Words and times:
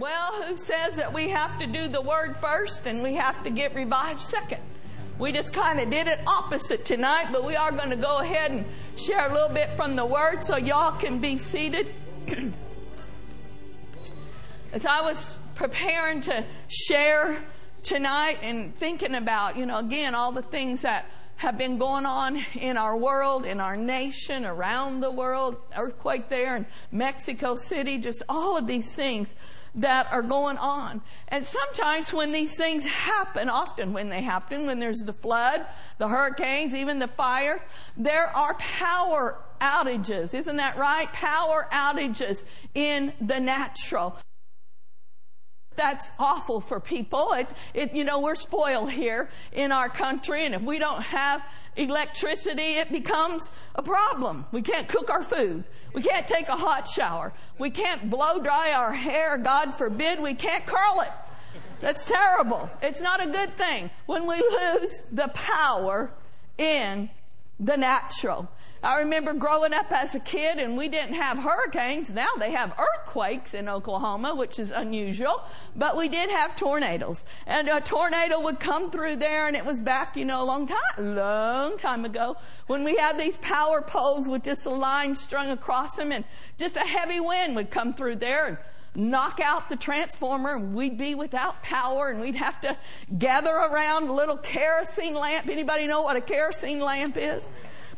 Well, 0.00 0.44
who 0.44 0.56
says 0.56 0.96
that 0.96 1.12
we 1.12 1.28
have 1.28 1.58
to 1.58 1.66
do 1.66 1.86
the 1.86 2.00
word 2.00 2.38
first 2.40 2.86
and 2.86 3.02
we 3.02 3.16
have 3.16 3.44
to 3.44 3.50
get 3.50 3.74
revived 3.74 4.20
second? 4.20 4.62
We 5.18 5.30
just 5.30 5.52
kind 5.52 5.78
of 5.78 5.90
did 5.90 6.06
it 6.06 6.20
opposite 6.26 6.86
tonight, 6.86 7.28
but 7.30 7.44
we 7.44 7.54
are 7.54 7.70
going 7.70 7.90
to 7.90 7.96
go 7.96 8.20
ahead 8.20 8.50
and 8.50 8.64
share 8.96 9.28
a 9.28 9.34
little 9.34 9.50
bit 9.50 9.68
from 9.76 9.96
the 9.96 10.06
word 10.06 10.42
so 10.42 10.56
y'all 10.56 10.98
can 10.98 11.18
be 11.18 11.36
seated. 11.36 11.88
As 14.72 14.86
I 14.86 15.02
was 15.02 15.34
preparing 15.54 16.22
to 16.22 16.46
share 16.68 17.36
tonight 17.82 18.38
and 18.40 18.74
thinking 18.74 19.14
about, 19.14 19.58
you 19.58 19.66
know, 19.66 19.80
again, 19.80 20.14
all 20.14 20.32
the 20.32 20.40
things 20.40 20.80
that 20.80 21.10
have 21.36 21.58
been 21.58 21.76
going 21.76 22.06
on 22.06 22.42
in 22.54 22.78
our 22.78 22.96
world, 22.96 23.44
in 23.44 23.60
our 23.60 23.76
nation, 23.76 24.46
around 24.46 25.00
the 25.00 25.10
world, 25.10 25.58
earthquake 25.76 26.30
there 26.30 26.56
in 26.56 26.64
Mexico 26.90 27.54
City, 27.54 27.98
just 27.98 28.22
all 28.30 28.56
of 28.56 28.66
these 28.66 28.94
things 28.94 29.28
that 29.74 30.12
are 30.12 30.22
going 30.22 30.58
on. 30.58 31.00
And 31.28 31.44
sometimes 31.44 32.12
when 32.12 32.32
these 32.32 32.56
things 32.56 32.84
happen, 32.84 33.48
often 33.48 33.92
when 33.92 34.08
they 34.08 34.22
happen, 34.22 34.66
when 34.66 34.80
there's 34.80 35.04
the 35.04 35.12
flood, 35.12 35.64
the 35.98 36.08
hurricanes, 36.08 36.74
even 36.74 36.98
the 36.98 37.08
fire, 37.08 37.62
there 37.96 38.26
are 38.28 38.54
power 38.54 39.38
outages. 39.60 40.34
Isn't 40.34 40.56
that 40.56 40.76
right? 40.76 41.12
Power 41.12 41.68
outages 41.72 42.42
in 42.74 43.12
the 43.20 43.38
natural 43.38 44.16
that's 45.76 46.12
awful 46.18 46.60
for 46.60 46.78
people. 46.78 47.28
It's, 47.32 47.54
it, 47.72 47.94
you 47.94 48.04
know, 48.04 48.20
we're 48.20 48.34
spoiled 48.34 48.90
here 48.90 49.30
in 49.52 49.72
our 49.72 49.88
country, 49.88 50.44
and 50.44 50.54
if 50.54 50.62
we 50.62 50.78
don't 50.78 51.02
have 51.02 51.42
electricity, 51.76 52.74
it 52.74 52.92
becomes 52.92 53.50
a 53.74 53.82
problem. 53.82 54.44
We 54.52 54.62
can't 54.62 54.88
cook 54.88 55.08
our 55.08 55.22
food. 55.22 55.64
We 55.94 56.02
can't 56.02 56.26
take 56.26 56.48
a 56.48 56.56
hot 56.56 56.86
shower. 56.88 57.32
We 57.60 57.68
can't 57.68 58.08
blow 58.08 58.42
dry 58.42 58.72
our 58.72 58.94
hair. 58.94 59.36
God 59.36 59.74
forbid 59.74 60.18
we 60.18 60.32
can't 60.32 60.64
curl 60.64 61.02
it. 61.02 61.12
That's 61.80 62.06
terrible. 62.06 62.70
It's 62.80 63.02
not 63.02 63.22
a 63.22 63.26
good 63.26 63.54
thing 63.58 63.90
when 64.06 64.26
we 64.26 64.36
lose 64.36 65.04
the 65.12 65.28
power 65.28 66.10
in 66.56 67.10
the 67.60 67.76
natural. 67.76 68.48
I 68.82 69.00
remember 69.00 69.34
growing 69.34 69.74
up 69.74 69.92
as 69.92 70.14
a 70.14 70.20
kid 70.20 70.58
and 70.58 70.74
we 70.74 70.88
didn't 70.88 71.14
have 71.14 71.36
hurricanes. 71.38 72.08
Now 72.08 72.28
they 72.38 72.52
have 72.52 72.72
earthquakes 72.78 73.52
in 73.52 73.68
Oklahoma, 73.68 74.34
which 74.34 74.58
is 74.58 74.70
unusual, 74.70 75.42
but 75.76 75.98
we 75.98 76.08
did 76.08 76.30
have 76.30 76.56
tornadoes. 76.56 77.24
And 77.46 77.68
a 77.68 77.82
tornado 77.82 78.40
would 78.40 78.58
come 78.58 78.90
through 78.90 79.16
there 79.16 79.46
and 79.46 79.54
it 79.54 79.66
was 79.66 79.82
back, 79.82 80.16
you 80.16 80.24
know, 80.24 80.42
a 80.42 80.46
long 80.46 80.66
time, 80.66 81.14
long 81.14 81.76
time 81.76 82.06
ago 82.06 82.36
when 82.68 82.82
we 82.82 82.96
had 82.96 83.18
these 83.18 83.36
power 83.38 83.82
poles 83.82 84.28
with 84.28 84.44
just 84.44 84.64
a 84.64 84.70
line 84.70 85.14
strung 85.14 85.50
across 85.50 85.96
them 85.96 86.10
and 86.10 86.24
just 86.56 86.76
a 86.76 86.80
heavy 86.80 87.20
wind 87.20 87.56
would 87.56 87.70
come 87.70 87.92
through 87.92 88.16
there 88.16 88.46
and 88.46 88.58
knock 88.94 89.40
out 89.40 89.68
the 89.68 89.76
transformer 89.76 90.54
and 90.54 90.74
we'd 90.74 90.96
be 90.96 91.14
without 91.14 91.62
power 91.62 92.08
and 92.08 92.18
we'd 92.18 92.34
have 92.34 92.58
to 92.62 92.74
gather 93.18 93.50
around 93.50 94.08
a 94.08 94.12
little 94.12 94.38
kerosene 94.38 95.14
lamp. 95.14 95.48
Anybody 95.48 95.86
know 95.86 96.00
what 96.00 96.16
a 96.16 96.20
kerosene 96.22 96.80
lamp 96.80 97.18
is? 97.18 97.50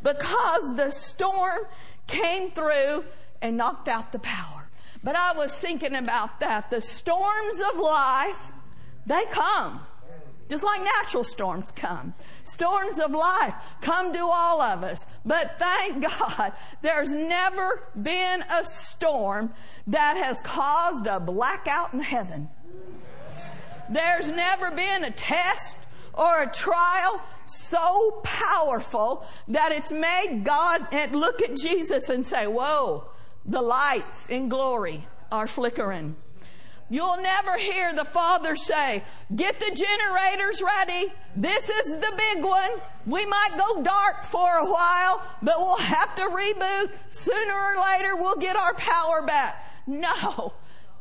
Because 0.02 0.76
the 0.76 0.90
storm 0.90 1.60
came 2.06 2.50
through 2.50 3.04
and 3.40 3.56
knocked 3.56 3.88
out 3.88 4.12
the 4.12 4.18
power. 4.18 4.68
But 5.02 5.16
I 5.16 5.32
was 5.32 5.52
thinking 5.54 5.94
about 5.94 6.40
that. 6.40 6.70
The 6.70 6.80
storms 6.80 7.60
of 7.72 7.80
life, 7.80 8.52
they 9.06 9.24
come. 9.30 9.80
Just 10.48 10.64
like 10.64 10.82
natural 10.82 11.24
storms 11.24 11.72
come. 11.72 12.14
Storms 12.42 12.98
of 12.98 13.12
life 13.12 13.54
come 13.80 14.12
to 14.12 14.20
all 14.20 14.60
of 14.60 14.84
us. 14.84 15.06
But 15.24 15.58
thank 15.58 16.02
God, 16.18 16.52
there's 16.82 17.10
never 17.10 17.88
been 18.00 18.42
a 18.42 18.62
storm 18.62 19.54
that 19.86 20.16
has 20.16 20.40
caused 20.42 21.06
a 21.06 21.18
blackout 21.18 21.94
in 21.94 22.00
heaven. 22.00 22.50
There's 23.88 24.28
never 24.28 24.70
been 24.70 25.04
a 25.04 25.10
test 25.10 25.78
or 26.14 26.42
a 26.42 26.50
trial 26.50 27.20
so 27.46 28.20
powerful 28.22 29.26
that 29.48 29.72
it's 29.72 29.92
made 29.92 30.42
God 30.44 30.86
look 31.12 31.42
at 31.42 31.56
Jesus 31.56 32.08
and 32.08 32.24
say, 32.24 32.46
whoa, 32.46 33.04
the 33.44 33.62
lights 33.62 34.28
in 34.28 34.48
glory 34.48 35.06
are 35.30 35.46
flickering. 35.46 36.16
You'll 36.90 37.22
never 37.22 37.56
hear 37.56 37.94
the 37.94 38.04
Father 38.04 38.54
say, 38.54 39.02
get 39.34 39.58
the 39.58 39.74
generators 39.74 40.60
ready. 40.60 41.10
This 41.34 41.70
is 41.70 41.98
the 41.98 42.12
big 42.14 42.44
one. 42.44 42.70
We 43.06 43.24
might 43.24 43.56
go 43.56 43.82
dark 43.82 44.26
for 44.26 44.58
a 44.58 44.70
while, 44.70 45.22
but 45.42 45.54
we'll 45.56 45.78
have 45.78 46.14
to 46.16 46.22
reboot. 46.22 46.90
Sooner 47.08 47.54
or 47.54 47.82
later, 47.82 48.16
we'll 48.16 48.36
get 48.36 48.56
our 48.56 48.74
power 48.74 49.22
back. 49.26 49.66
No, 49.86 50.52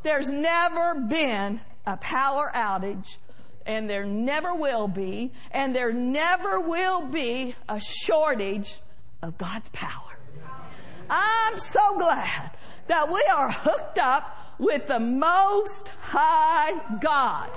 there's 0.04 0.32
never 0.32 0.96
been 0.96 1.60
a 1.86 1.98
power 1.98 2.52
outage 2.56 3.18
and 3.66 3.90
there 3.90 4.06
never 4.06 4.54
will 4.54 4.88
be, 4.88 5.32
and 5.52 5.76
there 5.76 5.92
never 5.92 6.60
will 6.60 7.02
be 7.08 7.56
a 7.68 7.80
shortage 7.80 8.78
of 9.22 9.38
God's 9.38 9.70
power. 9.70 10.18
I'm 11.10 11.60
so 11.60 11.98
glad 11.98 12.52
that 12.88 13.12
we 13.12 13.24
are 13.34 13.52
hooked 13.52 14.00
up 14.00 14.56
with 14.60 14.88
the 14.88 15.00
Most 15.00 15.90
High 16.00 16.98
God. 17.00 17.50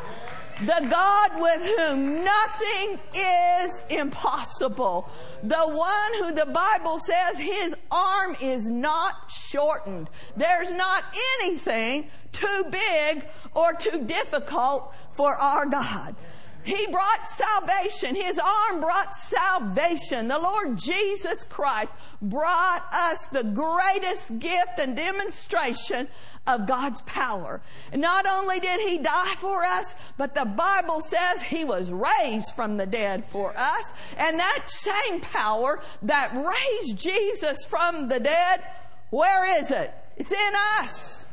The 0.61 0.87
God 0.89 1.41
with 1.41 1.67
whom 1.77 2.25
nothing 2.25 3.01
is 3.13 3.85
impossible. 3.91 5.09
The 5.43 5.67
one 5.67 6.15
who 6.21 6.33
the 6.33 6.47
Bible 6.47 7.01
says 7.01 7.39
his 7.39 7.75
arm 7.91 8.37
is 8.41 8.67
not 8.67 9.31
shortened. 9.31 10.09
There's 10.37 10.71
not 10.71 11.05
anything 11.41 12.09
too 12.34 12.67
big 12.71 13.25
or 13.55 13.72
too 13.72 14.05
difficult 14.05 14.95
for 15.11 15.34
our 15.34 15.67
God. 15.67 16.15
He 16.65 16.87
brought 16.87 17.28
salvation. 17.28 18.15
His 18.15 18.39
arm 18.39 18.81
brought 18.81 19.15
salvation. 19.15 20.28
The 20.28 20.39
Lord 20.39 20.78
Jesus 20.78 21.44
Christ 21.44 21.94
brought 22.23 22.87
us 22.91 23.27
the 23.28 23.44
greatest 23.44 24.39
gift 24.39 24.78
and 24.78 24.97
demonstration 24.97 26.09
of 26.47 26.67
God's 26.67 27.03
power. 27.03 27.61
Not 27.93 28.27
only 28.27 28.61
did 28.61 28.81
He 28.81 28.97
die 28.99 29.34
for 29.39 29.65
us, 29.65 29.94
but 30.17 30.34
the 30.34 30.47
Bible 30.47 31.00
says 31.00 31.43
He 31.43 31.65
was 31.65 31.91
raised 31.91 32.55
from 32.55 32.78
the 32.78 32.87
dead 32.87 33.27
for 33.27 33.55
us. 33.56 33.93
And 34.17 34.39
that 34.39 34.65
same 34.69 35.21
power 35.21 35.83
that 36.03 36.34
raised 36.34 36.97
Jesus 36.97 37.67
from 37.67 38.09
the 38.09 38.21
dead, 38.21 38.62
where 39.11 39.59
is 39.59 39.71
it? 39.71 39.93
It's 40.17 40.33
in 40.33 40.53
us. 40.81 41.24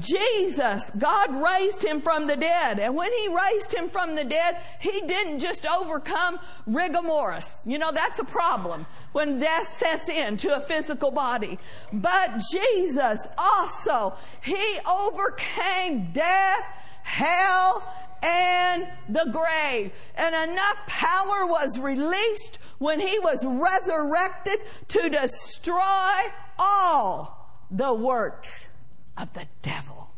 Jesus, 0.00 0.90
God 0.98 1.42
raised 1.42 1.84
him 1.84 2.00
from 2.00 2.26
the 2.26 2.36
dead. 2.36 2.78
And 2.78 2.96
when 2.96 3.12
he 3.12 3.28
raised 3.28 3.72
him 3.72 3.88
from 3.88 4.16
the 4.16 4.24
dead, 4.24 4.58
he 4.80 5.02
didn't 5.02 5.40
just 5.40 5.66
overcome 5.66 6.38
rigor 6.66 7.02
mortis. 7.02 7.50
You 7.64 7.78
know, 7.78 7.92
that's 7.92 8.18
a 8.18 8.24
problem 8.24 8.86
when 9.12 9.38
death 9.38 9.66
sets 9.66 10.08
in 10.08 10.36
to 10.38 10.56
a 10.56 10.60
physical 10.60 11.10
body. 11.10 11.58
But 11.92 12.42
Jesus 12.50 13.26
also, 13.38 14.14
he 14.42 14.78
overcame 14.86 16.12
death, 16.12 16.64
hell, 17.02 17.82
and 18.22 18.88
the 19.08 19.30
grave. 19.30 19.92
And 20.16 20.50
enough 20.50 20.86
power 20.86 21.46
was 21.46 21.78
released 21.78 22.58
when 22.78 23.00
he 23.00 23.18
was 23.18 23.44
resurrected 23.46 24.60
to 24.88 25.08
destroy 25.10 26.12
all 26.58 27.66
the 27.70 27.92
works 27.92 28.68
of 29.16 29.32
the 29.32 29.46
devil. 29.62 30.10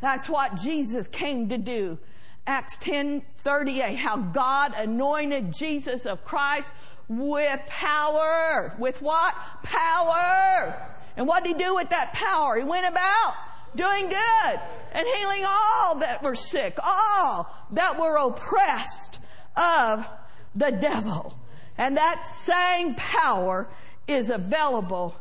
That's 0.00 0.28
what 0.28 0.56
Jesus 0.56 1.08
came 1.08 1.48
to 1.48 1.58
do. 1.58 1.98
Acts 2.46 2.78
10 2.78 3.22
38, 3.38 3.96
how 3.96 4.16
God 4.16 4.72
anointed 4.76 5.52
Jesus 5.52 6.06
of 6.06 6.24
Christ 6.24 6.70
with 7.08 7.60
power. 7.66 8.74
With 8.78 9.02
what? 9.02 9.34
Power. 9.62 10.88
And 11.16 11.26
what 11.26 11.44
did 11.44 11.56
he 11.56 11.64
do 11.64 11.74
with 11.74 11.90
that 11.90 12.12
power? 12.12 12.56
He 12.56 12.64
went 12.64 12.86
about 12.86 13.34
doing 13.74 14.08
good 14.08 14.60
and 14.92 15.06
healing 15.16 15.44
all 15.46 15.98
that 16.00 16.22
were 16.22 16.34
sick, 16.34 16.78
all 16.82 17.54
that 17.72 17.98
were 17.98 18.16
oppressed 18.16 19.20
of 19.56 20.06
the 20.54 20.70
devil. 20.70 21.38
And 21.76 21.96
that 21.96 22.26
same 22.26 22.94
power 22.94 23.68
is 24.06 24.30
available 24.30 25.16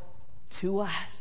to 0.62 0.80
us. 0.80 1.19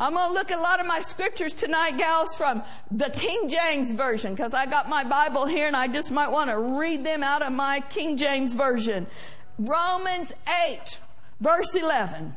I'm 0.00 0.14
going 0.14 0.28
to 0.28 0.32
look 0.32 0.50
at 0.50 0.58
a 0.58 0.62
lot 0.62 0.80
of 0.80 0.86
my 0.86 1.00
scriptures 1.00 1.52
tonight, 1.52 1.98
gals, 1.98 2.34
from 2.34 2.62
the 2.90 3.10
King 3.10 3.50
James 3.50 3.92
Version, 3.92 4.34
because 4.34 4.54
I 4.54 4.64
got 4.64 4.88
my 4.88 5.04
Bible 5.04 5.44
here 5.44 5.66
and 5.66 5.76
I 5.76 5.88
just 5.88 6.10
might 6.10 6.30
want 6.30 6.48
to 6.48 6.58
read 6.58 7.04
them 7.04 7.22
out 7.22 7.42
of 7.42 7.52
my 7.52 7.80
King 7.80 8.16
James 8.16 8.54
Version. 8.54 9.06
Romans 9.58 10.32
8, 10.66 10.96
verse 11.38 11.74
11. 11.74 12.32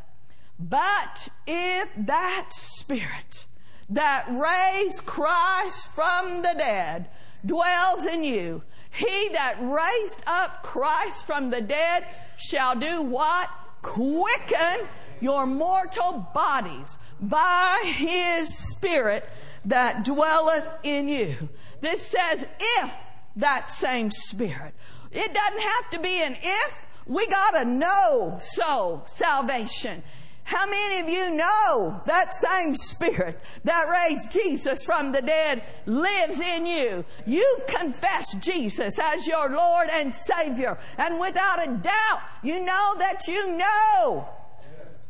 But 0.60 1.30
if 1.48 1.94
that 1.95 2.50
Spirit 2.51 3.45
that 3.89 4.25
raised 4.30 5.06
Christ 5.06 5.89
from 5.89 6.42
the 6.42 6.56
dead 6.57 7.07
dwells 7.45 8.06
in 8.06 8.24
you, 8.24 8.63
he 8.92 9.30
that 9.31 9.56
raised 9.62 10.21
up 10.27 10.63
Christ 10.63 11.25
from 11.25 11.50
the 11.50 11.62
dead 11.62 12.07
shall 12.38 12.75
do 12.75 13.01
what? 13.01 13.50
Quicken 13.81 14.86
your 15.21 15.45
mortal 15.45 16.30
bodies 16.33 16.98
by 17.30 17.84
His 17.86 18.56
Spirit 18.56 19.28
that 19.66 20.06
dwelleth 20.06 20.68
in 20.84 21.08
you. 21.08 21.50
This 21.81 22.06
says 22.08 22.46
if 22.60 22.92
that 23.36 23.72
same 23.72 24.12
spirit. 24.12 24.74
It 25.12 25.34
doesn't 25.34 25.62
have 25.62 25.90
to 25.92 26.00
be 26.00 26.22
an 26.22 26.38
if. 26.42 26.78
We 27.06 27.28
gotta 27.28 27.66
know 27.66 28.38
so 28.40 29.04
salvation. 29.06 30.04
How 30.46 30.70
many 30.70 31.00
of 31.00 31.08
you 31.08 31.36
know 31.36 32.02
that 32.06 32.34
same 32.34 32.75
spirit 32.75 33.40
that 33.64 33.90
raised 33.90 34.30
Jesus 34.30 34.84
from 34.84 35.14
the 35.14 35.22
dead 35.22 35.64
lives 35.86 36.40
in 36.40 36.66
you? 36.66 37.06
You've 37.25 37.66
confessed 37.66 38.40
Jesus 38.42 39.00
as 39.02 39.25
your 39.25 39.50
Lord 39.50 39.88
and 39.90 40.14
Savior. 40.14 40.78
And 40.98 41.20
without 41.20 41.66
a 41.66 41.72
doubt, 41.72 42.22
you 42.44 42.64
know 42.66 42.96
that 42.98 43.28
you 43.28 43.58
know 43.58 44.28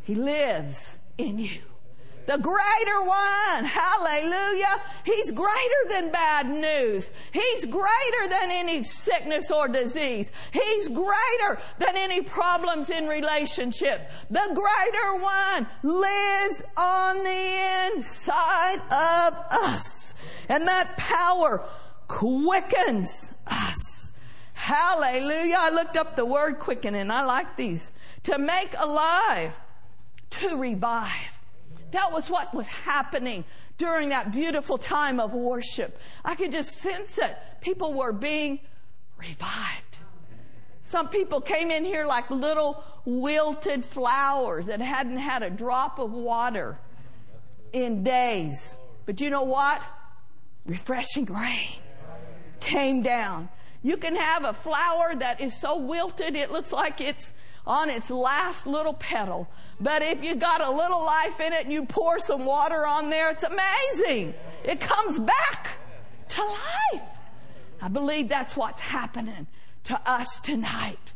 He 0.01 0.13
lives 0.13 1.00
in 1.18 1.39
you 1.39 1.72
the 2.25 2.37
greater 2.37 3.03
one. 3.03 3.65
Hallelujah. 3.65 4.81
He's 5.03 5.31
greater 5.31 5.83
than 5.89 6.11
bad 6.11 6.49
news. 6.49 7.11
He's 7.31 7.65
greater 7.65 8.29
than 8.29 8.51
any 8.51 8.83
sickness 8.83 9.51
or 9.51 9.67
disease. 9.67 10.31
He's 10.51 10.87
greater 10.87 11.59
than 11.79 11.95
any 11.95 12.21
problems 12.21 12.89
in 12.89 13.07
relationships. 13.07 14.03
The 14.29 14.49
greater 14.53 15.15
one 15.21 15.67
lives 15.83 16.63
on 16.77 17.23
the 17.23 17.95
inside 17.95 18.81
of 18.89 19.33
us. 19.51 20.15
And 20.49 20.67
that 20.67 20.97
power 20.97 21.65
quickens 22.07 23.33
us. 23.47 24.11
Hallelujah. 24.53 25.57
I 25.59 25.69
looked 25.71 25.97
up 25.97 26.15
the 26.15 26.25
word 26.25 26.59
quicken 26.59 26.95
and 26.95 27.11
I 27.11 27.25
like 27.25 27.57
these. 27.57 27.91
To 28.23 28.37
make 28.37 28.73
alive, 28.79 29.59
to 30.29 30.55
revive. 30.55 31.39
That 31.93 32.11
was 32.11 32.29
what 32.29 32.53
was 32.53 32.67
happening 32.67 33.45
during 33.77 34.09
that 34.09 34.31
beautiful 34.31 34.77
time 34.77 35.19
of 35.19 35.33
worship. 35.33 35.97
I 36.25 36.35
could 36.35 36.51
just 36.51 36.71
sense 36.71 37.19
it. 37.19 37.37
People 37.61 37.93
were 37.93 38.11
being 38.11 38.59
revived. 39.17 39.97
Some 40.81 41.09
people 41.09 41.39
came 41.39 41.69
in 41.71 41.85
here 41.85 42.05
like 42.05 42.29
little 42.29 42.83
wilted 43.05 43.85
flowers 43.85 44.65
that 44.65 44.81
hadn't 44.81 45.17
had 45.17 45.43
a 45.43 45.51
drop 45.51 45.99
of 45.99 46.11
water 46.11 46.79
in 47.71 48.03
days. 48.03 48.75
But 49.05 49.21
you 49.21 49.29
know 49.29 49.43
what? 49.43 49.81
Refreshing 50.65 51.25
rain 51.25 51.79
came 52.59 53.03
down. 53.03 53.49
You 53.83 53.97
can 53.97 54.15
have 54.15 54.45
a 54.45 54.53
flower 54.53 55.13
that 55.19 55.41
is 55.41 55.59
so 55.59 55.77
wilted 55.77 56.35
it 56.35 56.51
looks 56.51 56.71
like 56.71 57.01
it's 57.01 57.33
on 57.65 57.89
its 57.89 58.10
last 58.10 58.68
little 58.68 58.94
petal. 58.94 59.50
But 59.80 60.01
if 60.01 60.24
you 60.24 60.36
got 60.36 60.62
a 60.62 60.69
little 60.69 61.04
life 61.04 61.39
in 61.39 61.54
it 61.54 61.63
and 61.63 61.74
you 61.74 61.86
pour 61.86 62.19
some 62.19 62.45
water 62.45 62.86
on 62.86 63.10
there, 63.10 63.31
it's 63.31 63.44
amazing. 63.44 64.33
It 64.63 64.80
comes 64.80 65.19
back 65.19 65.77
to 66.30 66.44
life. 66.44 67.01
I 67.81 67.88
believe 67.88 68.30
that's 68.30 68.56
what's 68.56 68.81
happening 68.81 69.48
to 69.86 70.10
us 70.10 70.39
tonight. 70.39 71.13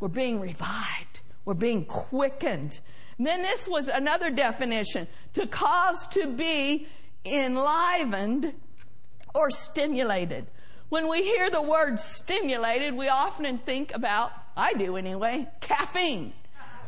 We're 0.00 0.08
being 0.08 0.40
revived. 0.40 1.20
We're 1.44 1.54
being 1.54 1.84
quickened. 1.84 2.80
And 3.18 3.26
then 3.26 3.42
this 3.42 3.68
was 3.68 3.88
another 3.88 4.30
definition 4.30 5.06
to 5.34 5.46
cause 5.46 6.06
to 6.08 6.28
be 6.28 6.86
enlivened 7.24 8.54
or 9.34 9.50
stimulated. 9.50 10.46
When 10.90 11.08
we 11.08 11.22
hear 11.22 11.48
the 11.50 11.62
word 11.62 12.00
stimulated, 12.00 12.94
we 12.94 13.08
often 13.08 13.58
think 13.58 13.94
about 13.94 14.32
I 14.56 14.74
do 14.74 14.96
anyway. 14.96 15.46
Caffeine. 15.60 16.32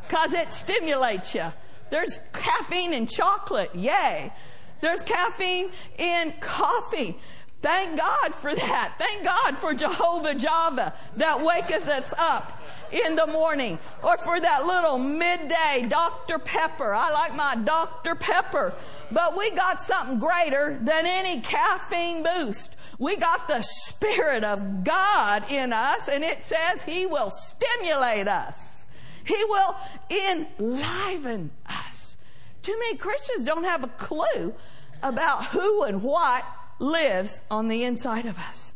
Cause 0.09 0.35
it 0.35 0.53
stimulates 0.53 1.35
you. 1.35 1.53
There's 1.91 2.21
caffeine 2.33 2.93
in 2.93 3.07
chocolate. 3.07 3.75
Yay. 3.75 4.33
There's 4.81 5.01
caffeine 5.03 5.71
in 5.99 6.35
coffee. 6.41 7.17
Thank 7.63 7.97
God 7.97 8.35
for 8.35 8.53
that. 8.57 8.95
Thank 8.99 9.25
God 9.25 9.57
for 9.59 9.73
Jehovah 9.73 10.35
Java 10.35 10.95
that 11.17 11.41
waketh 11.41 11.87
us 11.87 12.13
up 12.19 12.61
in 12.91 13.15
the 13.15 13.29
morning 13.29 13.79
or 14.03 14.19
for 14.19 14.41
that 14.41 14.67
little 14.67 14.99
midday 14.99 15.87
Dr. 15.89 16.41
Pepper. 16.41 16.93
I 16.93 17.13
like 17.13 17.37
my 17.37 17.55
Dr. 17.55 18.17
Pepper. 18.17 18.75
But 19.13 19.37
we 19.39 19.53
got 19.53 19.81
something 19.81 20.19
greater 20.19 20.77
than 20.83 21.07
any 21.07 21.41
caffeine 21.41 22.25
boost. 22.25 22.75
We 23.03 23.17
got 23.17 23.49
the 23.49 23.63
Spirit 23.63 24.45
of 24.45 24.85
God 24.85 25.51
in 25.51 25.73
us 25.73 26.07
and 26.07 26.23
it 26.23 26.45
says 26.45 26.83
He 26.87 27.05
will 27.05 27.31
stimulate 27.31 28.29
us. 28.29 28.87
He 29.25 29.45
will 29.49 29.75
enliven 30.09 31.51
us. 31.67 32.17
Too 32.63 32.79
many 32.79 32.97
Christians 32.97 33.45
don't 33.45 33.65
have 33.65 33.83
a 33.83 33.89
clue 33.89 34.55
about 35.03 35.47
who 35.47 35.83
and 35.83 36.01
what 36.01 36.45
lives 36.79 37.43
on 37.51 37.67
the 37.67 37.83
inside 37.83 38.25
of 38.25 38.39
us. 38.39 38.73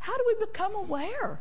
How 0.00 0.14
do 0.14 0.24
we 0.26 0.44
become 0.44 0.74
aware 0.74 1.40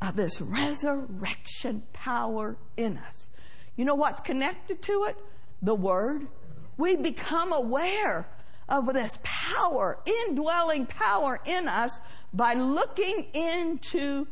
of 0.00 0.14
this 0.14 0.40
resurrection 0.40 1.82
power 1.92 2.56
in 2.76 2.96
us? 2.96 3.26
You 3.74 3.86
know 3.86 3.96
what's 3.96 4.20
connected 4.20 4.82
to 4.82 5.06
it? 5.08 5.16
The 5.60 5.74
Word. 5.74 6.28
We 6.76 6.94
become 6.94 7.52
aware 7.52 8.28
of 8.68 8.92
this 8.92 9.18
power, 9.22 9.98
indwelling 10.04 10.86
power 10.86 11.40
in 11.44 11.68
us 11.68 12.00
by 12.32 12.54
looking 12.54 13.26
into 13.32 14.26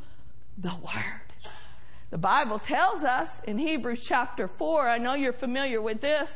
the 0.59 0.75
Word. 0.75 1.21
The 2.11 2.19
Bible 2.19 2.59
tells 2.59 3.03
us 3.03 3.41
in 3.45 3.59
Hebrews 3.59 4.05
chapter 4.05 4.47
4, 4.47 4.89
I 4.89 4.99
know 4.99 5.15
you're 5.15 5.33
familiar 5.33 5.81
with 5.81 6.01
this, 6.01 6.31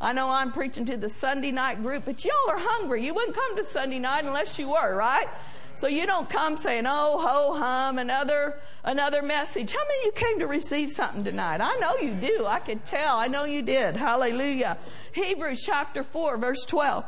I 0.00 0.12
know 0.12 0.30
I'm 0.30 0.52
preaching 0.52 0.84
to 0.86 0.96
the 0.98 1.08
Sunday 1.08 1.52
night 1.52 1.82
group, 1.82 2.04
but 2.04 2.22
y'all 2.22 2.34
are 2.50 2.58
hungry. 2.58 3.04
You 3.04 3.14
wouldn't 3.14 3.34
come 3.34 3.56
to 3.56 3.64
Sunday 3.64 3.98
night 3.98 4.26
unless 4.26 4.58
you 4.58 4.68
were, 4.68 4.94
right? 4.94 5.26
So 5.74 5.88
you 5.88 6.06
don't 6.06 6.28
come 6.28 6.58
saying, 6.58 6.84
oh, 6.86 7.18
ho, 7.18 7.58
hum, 7.58 7.98
another, 7.98 8.60
another 8.84 9.22
message. 9.22 9.72
How 9.72 9.78
many 9.78 9.98
of 10.00 10.04
you 10.04 10.12
came 10.12 10.38
to 10.40 10.46
receive 10.46 10.90
something 10.90 11.24
tonight? 11.24 11.60
I 11.62 11.74
know 11.76 11.96
you 11.96 12.14
do. 12.14 12.44
I 12.46 12.60
could 12.60 12.84
tell. 12.84 13.16
I 13.16 13.26
know 13.26 13.44
you 13.44 13.62
did. 13.62 13.96
Hallelujah. 13.96 14.76
Hebrews 15.12 15.62
chapter 15.64 16.02
4, 16.02 16.36
verse 16.38 16.64
12. 16.66 17.04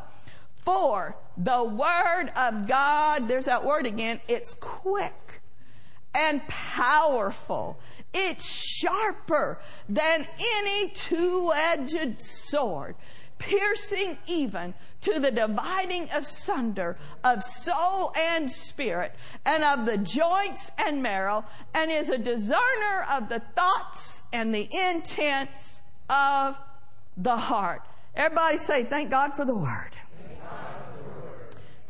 For 0.68 1.16
the 1.38 1.64
word 1.64 2.30
of 2.36 2.68
God, 2.68 3.26
there's 3.26 3.46
that 3.46 3.64
word 3.64 3.86
again, 3.86 4.20
it's 4.28 4.52
quick 4.52 5.40
and 6.14 6.46
powerful 6.46 7.78
it's 8.12 8.44
sharper 8.44 9.60
than 9.88 10.26
any 10.38 10.90
two-edged 10.90 12.20
sword, 12.20 12.96
piercing 13.38 14.18
even 14.26 14.74
to 15.00 15.18
the 15.18 15.30
dividing 15.30 16.10
asunder 16.12 16.98
of 17.24 17.42
soul 17.42 18.12
and 18.14 18.52
spirit 18.52 19.14
and 19.46 19.64
of 19.64 19.86
the 19.86 19.96
joints 19.96 20.70
and 20.76 21.02
marrow 21.02 21.46
and 21.72 21.90
is 21.90 22.10
a 22.10 22.18
discerner 22.18 23.06
of 23.10 23.30
the 23.30 23.40
thoughts 23.54 24.22
and 24.34 24.54
the 24.54 24.68
intents 24.90 25.80
of 26.10 26.56
the 27.16 27.38
heart. 27.38 27.82
Everybody 28.14 28.58
say, 28.58 28.84
thank 28.84 29.10
God 29.10 29.32
for 29.32 29.46
the 29.46 29.56
word. 29.56 29.96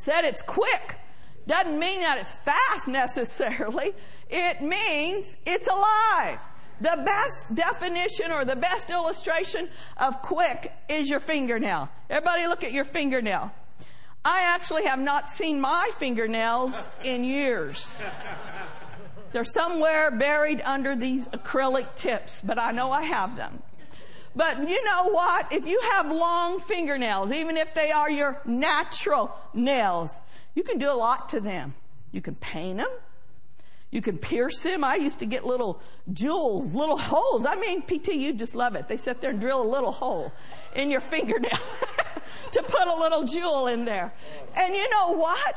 Said 0.08 0.24
it's 0.24 0.40
quick. 0.40 0.96
Doesn't 1.46 1.78
mean 1.78 2.00
that 2.00 2.16
it's 2.16 2.34
fast 2.36 2.88
necessarily. 2.88 3.92
It 4.30 4.62
means 4.62 5.36
it's 5.44 5.68
alive. 5.68 6.38
The 6.80 7.02
best 7.04 7.54
definition 7.54 8.32
or 8.32 8.46
the 8.46 8.56
best 8.56 8.88
illustration 8.88 9.68
of 9.98 10.22
quick 10.22 10.72
is 10.88 11.10
your 11.10 11.20
fingernail. 11.20 11.90
Everybody 12.08 12.46
look 12.46 12.64
at 12.64 12.72
your 12.72 12.86
fingernail. 12.86 13.50
I 14.24 14.44
actually 14.54 14.86
have 14.86 14.98
not 14.98 15.28
seen 15.28 15.60
my 15.60 15.90
fingernails 15.98 16.72
in 17.04 17.22
years. 17.22 17.86
They're 19.34 19.44
somewhere 19.44 20.10
buried 20.10 20.62
under 20.62 20.96
these 20.96 21.26
acrylic 21.28 21.96
tips, 21.96 22.40
but 22.40 22.58
I 22.58 22.70
know 22.70 22.92
I 22.92 23.02
have 23.02 23.36
them. 23.36 23.62
But 24.34 24.68
you 24.68 24.84
know 24.84 25.10
what? 25.10 25.52
If 25.52 25.66
you 25.66 25.80
have 25.92 26.10
long 26.10 26.60
fingernails, 26.60 27.32
even 27.32 27.56
if 27.56 27.74
they 27.74 27.90
are 27.90 28.10
your 28.10 28.40
natural 28.44 29.34
nails, 29.54 30.20
you 30.54 30.62
can 30.62 30.78
do 30.78 30.90
a 30.90 30.94
lot 30.94 31.28
to 31.30 31.40
them. 31.40 31.74
You 32.12 32.20
can 32.20 32.36
paint 32.36 32.78
them. 32.78 32.90
You 33.90 34.02
can 34.02 34.18
pierce 34.18 34.62
them. 34.62 34.84
I 34.84 34.96
used 34.96 35.18
to 35.20 35.26
get 35.26 35.46
little 35.46 35.80
jewels, 36.12 36.74
little 36.74 36.98
holes. 36.98 37.46
I 37.46 37.54
mean, 37.54 37.82
PT, 37.82 38.14
you 38.14 38.34
just 38.34 38.54
love 38.54 38.74
it. 38.74 38.86
They 38.86 38.98
sit 38.98 39.20
there 39.20 39.30
and 39.30 39.40
drill 39.40 39.62
a 39.62 39.70
little 39.70 39.92
hole 39.92 40.32
in 40.74 40.90
your 40.90 41.00
fingernail 41.00 41.50
to 42.50 42.62
put 42.62 42.86
a 42.86 42.94
little 42.94 43.24
jewel 43.24 43.66
in 43.66 43.86
there. 43.86 44.12
And 44.56 44.74
you 44.74 44.90
know 44.90 45.12
what? 45.12 45.56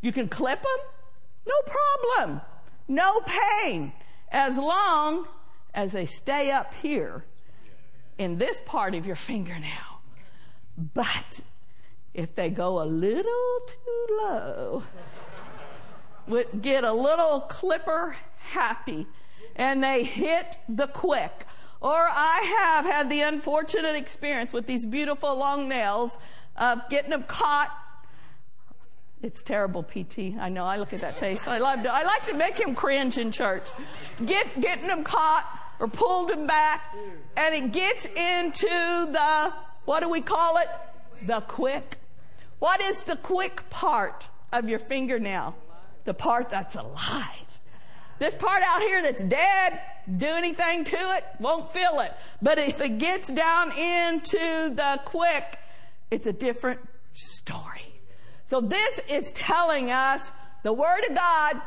You 0.00 0.12
can 0.12 0.28
clip 0.28 0.62
them. 0.62 0.86
No 1.46 1.54
problem. 2.16 2.40
No 2.88 3.20
pain. 3.20 3.92
As 4.30 4.56
long 4.56 5.26
as 5.74 5.92
they 5.92 6.06
stay 6.06 6.50
up 6.50 6.72
here 6.74 7.24
in 8.18 8.36
this 8.38 8.60
part 8.66 8.94
of 8.94 9.06
your 9.06 9.16
fingernail. 9.16 10.02
But 10.76 11.40
if 12.14 12.34
they 12.34 12.50
go 12.50 12.82
a 12.82 12.84
little 12.84 13.60
too 13.66 14.06
low, 14.10 14.82
would 16.26 16.62
get 16.62 16.84
a 16.84 16.92
little 16.92 17.40
clipper 17.40 18.16
happy 18.38 19.06
and 19.56 19.82
they 19.82 20.04
hit 20.04 20.56
the 20.68 20.86
quick. 20.86 21.46
Or 21.80 21.94
I 21.94 22.56
have 22.58 22.84
had 22.84 23.08
the 23.08 23.22
unfortunate 23.22 23.94
experience 23.94 24.52
with 24.52 24.66
these 24.66 24.84
beautiful 24.84 25.36
long 25.36 25.68
nails 25.68 26.18
of 26.56 26.88
getting 26.90 27.10
them 27.10 27.22
caught 27.24 27.70
It's 29.20 29.42
terrible, 29.42 29.82
PT. 29.82 30.36
I 30.38 30.48
know. 30.48 30.64
I 30.64 30.76
look 30.76 30.92
at 30.92 31.00
that 31.00 31.18
face. 31.18 31.48
I 31.48 31.58
love 31.58 31.82
to. 31.82 31.92
I 31.92 32.04
like 32.04 32.26
to 32.28 32.34
make 32.34 32.58
him 32.58 32.74
cringe 32.74 33.18
in 33.18 33.32
church. 33.32 33.68
Get 34.24 34.60
getting 34.60 34.86
them 34.86 35.02
caught 35.02 35.44
or 35.80 35.88
pulled 35.88 36.30
him 36.30 36.46
back, 36.46 36.94
and 37.36 37.54
it 37.54 37.72
gets 37.72 38.06
into 38.06 39.08
the 39.12 39.52
what 39.84 40.00
do 40.00 40.08
we 40.08 40.20
call 40.20 40.58
it? 40.58 40.68
The 41.26 41.40
quick. 41.40 41.96
What 42.58 42.80
is 42.80 43.04
the 43.04 43.16
quick 43.16 43.70
part 43.70 44.26
of 44.52 44.68
your 44.68 44.78
fingernail? 44.78 45.56
The 46.04 46.14
part 46.14 46.50
that's 46.50 46.74
alive. 46.74 47.48
This 48.18 48.34
part 48.34 48.62
out 48.62 48.82
here 48.82 49.00
that's 49.00 49.22
dead, 49.22 49.80
do 50.18 50.26
anything 50.26 50.84
to 50.84 50.96
it, 50.96 51.24
won't 51.38 51.72
feel 51.72 52.00
it. 52.00 52.12
But 52.42 52.58
if 52.58 52.80
it 52.80 52.98
gets 52.98 53.28
down 53.28 53.70
into 53.70 54.74
the 54.74 55.00
quick, 55.04 55.58
it's 56.10 56.26
a 56.26 56.32
different 56.32 56.80
story. 57.12 58.00
So 58.48 58.60
this 58.60 59.00
is 59.08 59.32
telling 59.34 59.90
us 59.90 60.32
the 60.64 60.72
Word 60.72 61.04
of 61.08 61.14
God, 61.14 61.62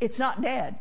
it's 0.00 0.18
not 0.18 0.40
dead. 0.40 0.78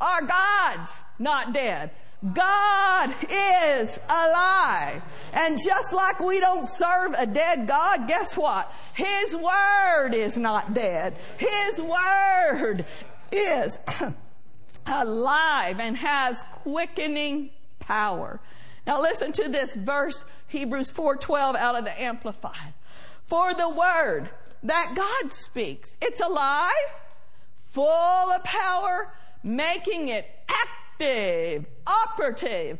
Our 0.00 0.22
God's 0.22 0.90
not 1.18 1.54
dead. 1.54 1.90
God 2.34 3.14
is 3.30 3.98
alive. 4.08 5.02
And 5.32 5.58
just 5.58 5.94
like 5.94 6.20
we 6.20 6.38
don't 6.40 6.66
serve 6.66 7.14
a 7.14 7.26
dead 7.26 7.66
God, 7.66 8.06
guess 8.06 8.36
what? 8.36 8.72
His 8.94 9.34
Word 9.34 10.14
is 10.14 10.36
not 10.36 10.74
dead. 10.74 11.16
His 11.38 11.80
Word 11.80 12.84
is 13.32 13.78
alive 14.86 15.80
and 15.80 15.96
has 15.96 16.44
quickening 16.52 17.50
power. 17.78 18.40
Now 18.86 19.00
listen 19.00 19.32
to 19.32 19.48
this 19.48 19.74
verse, 19.74 20.24
Hebrews 20.48 20.92
4:12 20.92 21.56
out 21.56 21.76
of 21.76 21.84
the 21.84 22.00
Amplified. 22.00 22.74
For 23.26 23.54
the 23.54 23.68
word 23.68 24.30
that 24.62 24.94
God 24.96 25.32
speaks, 25.32 25.96
it's 26.02 26.20
alive, 26.20 26.72
full 27.68 27.84
of 28.32 28.42
power, 28.42 29.12
making 29.44 30.08
it 30.08 30.26
active, 30.48 30.89
operative, 31.86 32.78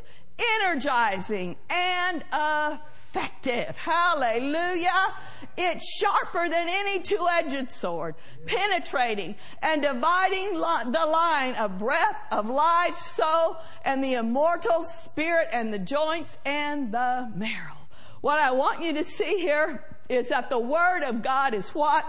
energizing, 0.63 1.57
and 1.69 2.25
effective. 2.33 3.77
Hallelujah. 3.77 5.15
It's 5.57 5.99
sharper 5.99 6.49
than 6.49 6.69
any 6.69 7.01
two-edged 7.01 7.71
sword, 7.71 8.15
penetrating 8.47 9.37
and 9.63 9.83
dividing 9.83 10.55
the 10.55 11.07
line 11.11 11.55
of 11.57 11.79
breath 11.79 12.25
of 12.31 12.49
life, 12.49 12.97
soul, 12.99 13.57
and 13.85 14.03
the 14.03 14.15
immortal 14.15 14.85
spirit 14.85 15.49
and 15.53 15.75
the 15.75 15.79
joints 15.79 16.39
and 16.47 16.93
the 16.93 17.31
marrow. 17.35 17.77
What 18.21 18.39
I 18.39 18.53
want 18.53 18.81
you 18.81 18.95
to 18.95 19.05
see 19.05 19.39
here 19.39 19.85
is 20.09 20.29
that 20.29 20.51
the 20.51 20.59
Word 20.59 21.03
of 21.03 21.23
God 21.23 21.55
is 21.55 21.71
what? 21.71 22.05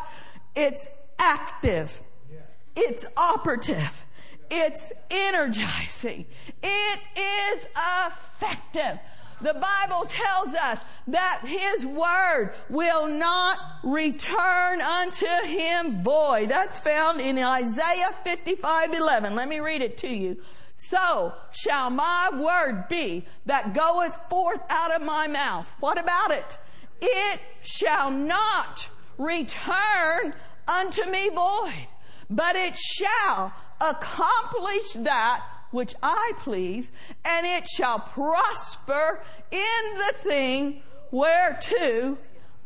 It's 0.55 0.87
active. 1.17 2.03
It's 2.75 3.05
operative. 3.17 4.05
It's 4.53 4.91
energizing. 5.09 6.25
It 6.61 6.99
is 7.15 7.65
effective. 7.73 8.99
The 9.39 9.53
Bible 9.53 10.05
tells 10.07 10.53
us 10.53 10.81
that 11.07 11.41
His 11.45 11.85
Word 11.85 12.53
will 12.69 13.07
not 13.07 13.57
return 13.81 14.81
unto 14.81 15.25
Him 15.45 16.03
void. 16.03 16.49
That's 16.49 16.81
found 16.81 17.21
in 17.21 17.37
Isaiah 17.37 18.13
55, 18.25 18.93
11. 18.93 19.35
Let 19.35 19.47
me 19.47 19.61
read 19.61 19.81
it 19.81 19.97
to 19.99 20.09
you. 20.09 20.37
So 20.75 21.33
shall 21.51 21.89
my 21.89 22.29
word 22.33 22.87
be 22.89 23.25
that 23.45 23.73
goeth 23.73 24.19
forth 24.29 24.61
out 24.69 24.93
of 24.93 25.01
my 25.01 25.27
mouth. 25.27 25.71
What 25.79 25.97
about 25.99 26.31
it? 26.31 26.57
It 27.01 27.39
shall 27.61 28.11
not 28.11 28.89
return 29.17 30.33
unto 30.67 31.05
me 31.09 31.29
void, 31.29 31.87
but 32.29 32.55
it 32.55 32.77
shall 32.77 33.53
accomplish 33.81 34.93
that 34.93 35.43
which 35.71 35.95
I 36.03 36.33
please, 36.39 36.91
and 37.23 37.45
it 37.45 37.67
shall 37.67 37.99
prosper 37.99 39.23
in 39.51 39.97
the 39.97 40.13
thing 40.15 40.83
whereto 41.11 42.17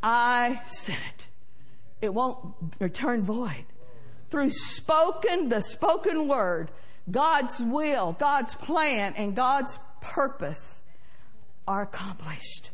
I 0.02 0.62
sent 0.68 1.00
it. 1.00 1.28
It 2.02 2.14
won't 2.14 2.56
return 2.80 3.24
void. 3.24 3.66
Through 4.30 4.52
spoken, 4.52 5.50
the 5.50 5.62
spoken 5.62 6.28
word, 6.28 6.72
God's 7.10 7.60
will, 7.60 8.16
God's 8.20 8.56
plan, 8.56 9.14
and 9.16 9.36
God's 9.36 9.80
purpose 10.02 10.84
are 11.68 11.84
accomplished. 11.84 12.72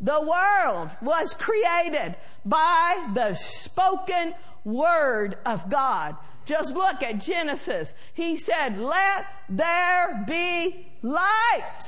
The 0.00 0.20
world 0.20 0.96
was 1.02 1.34
created 1.34 2.16
by 2.44 3.10
the 3.14 3.34
spoken 3.34 4.34
word 4.64 5.38
of 5.44 5.68
God. 5.68 6.16
Just 6.48 6.74
look 6.74 7.02
at 7.02 7.20
Genesis. 7.20 7.92
He 8.14 8.38
said, 8.38 8.80
let 8.80 9.26
there 9.50 10.24
be 10.26 10.86
light. 11.02 11.80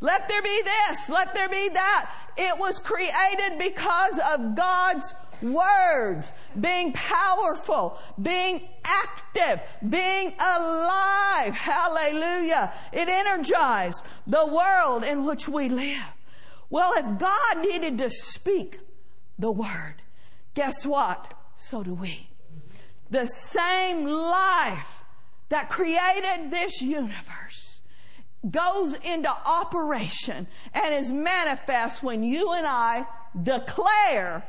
Let 0.00 0.26
there 0.26 0.42
be 0.42 0.62
this. 0.64 1.08
Let 1.08 1.34
there 1.34 1.48
be 1.48 1.68
that. 1.68 2.12
It 2.36 2.58
was 2.58 2.80
created 2.80 3.60
because 3.60 4.18
of 4.32 4.56
God's 4.56 5.14
words 5.40 6.32
being 6.58 6.92
powerful, 6.92 7.96
being 8.20 8.68
active, 8.84 9.60
being 9.88 10.34
alive. 10.40 11.54
Hallelujah. 11.54 12.72
It 12.92 13.08
energized 13.08 14.02
the 14.26 14.48
world 14.48 15.04
in 15.04 15.24
which 15.24 15.46
we 15.46 15.68
live. 15.68 16.02
Well, 16.70 16.92
if 16.96 17.20
God 17.20 17.60
needed 17.60 17.98
to 17.98 18.10
speak 18.10 18.80
the 19.38 19.52
word, 19.52 20.02
guess 20.54 20.84
what? 20.84 21.34
So 21.56 21.84
do 21.84 21.94
we 21.94 22.31
the 23.12 23.26
same 23.26 24.06
life 24.06 25.04
that 25.50 25.68
created 25.68 26.50
this 26.50 26.80
universe 26.80 27.80
goes 28.50 28.94
into 28.94 29.28
operation 29.28 30.46
and 30.72 30.94
is 30.94 31.12
manifest 31.12 32.02
when 32.02 32.24
you 32.24 32.52
and 32.52 32.66
I 32.66 33.06
declare 33.40 34.44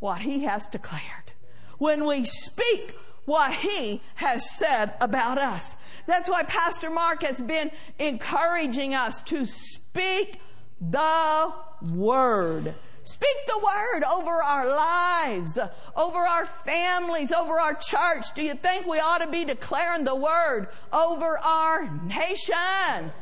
what 0.00 0.20
He 0.20 0.44
has 0.44 0.68
declared. 0.68 1.32
When 1.78 2.06
we 2.06 2.24
speak 2.24 2.94
what 3.24 3.54
He 3.54 4.02
has 4.16 4.50
said 4.50 4.92
about 5.00 5.38
us. 5.38 5.74
That's 6.06 6.28
why 6.28 6.42
Pastor 6.42 6.90
Mark 6.90 7.22
has 7.22 7.40
been 7.40 7.70
encouraging 7.98 8.94
us 8.94 9.22
to 9.22 9.46
speak 9.46 10.40
the 10.78 11.52
Word. 11.90 12.74
Speak 13.04 13.46
the 13.46 13.58
word 13.58 14.02
over 14.02 14.42
our 14.42 14.66
lives, 14.66 15.58
over 15.94 16.18
our 16.18 16.46
families, 16.46 17.32
over 17.32 17.60
our 17.60 17.74
church. 17.74 18.32
Do 18.34 18.42
you 18.42 18.54
think 18.54 18.86
we 18.86 18.98
ought 18.98 19.18
to 19.18 19.30
be 19.30 19.44
declaring 19.44 20.04
the 20.04 20.16
word 20.16 20.68
over 20.90 21.38
our 21.38 21.90
nation? 22.02 23.12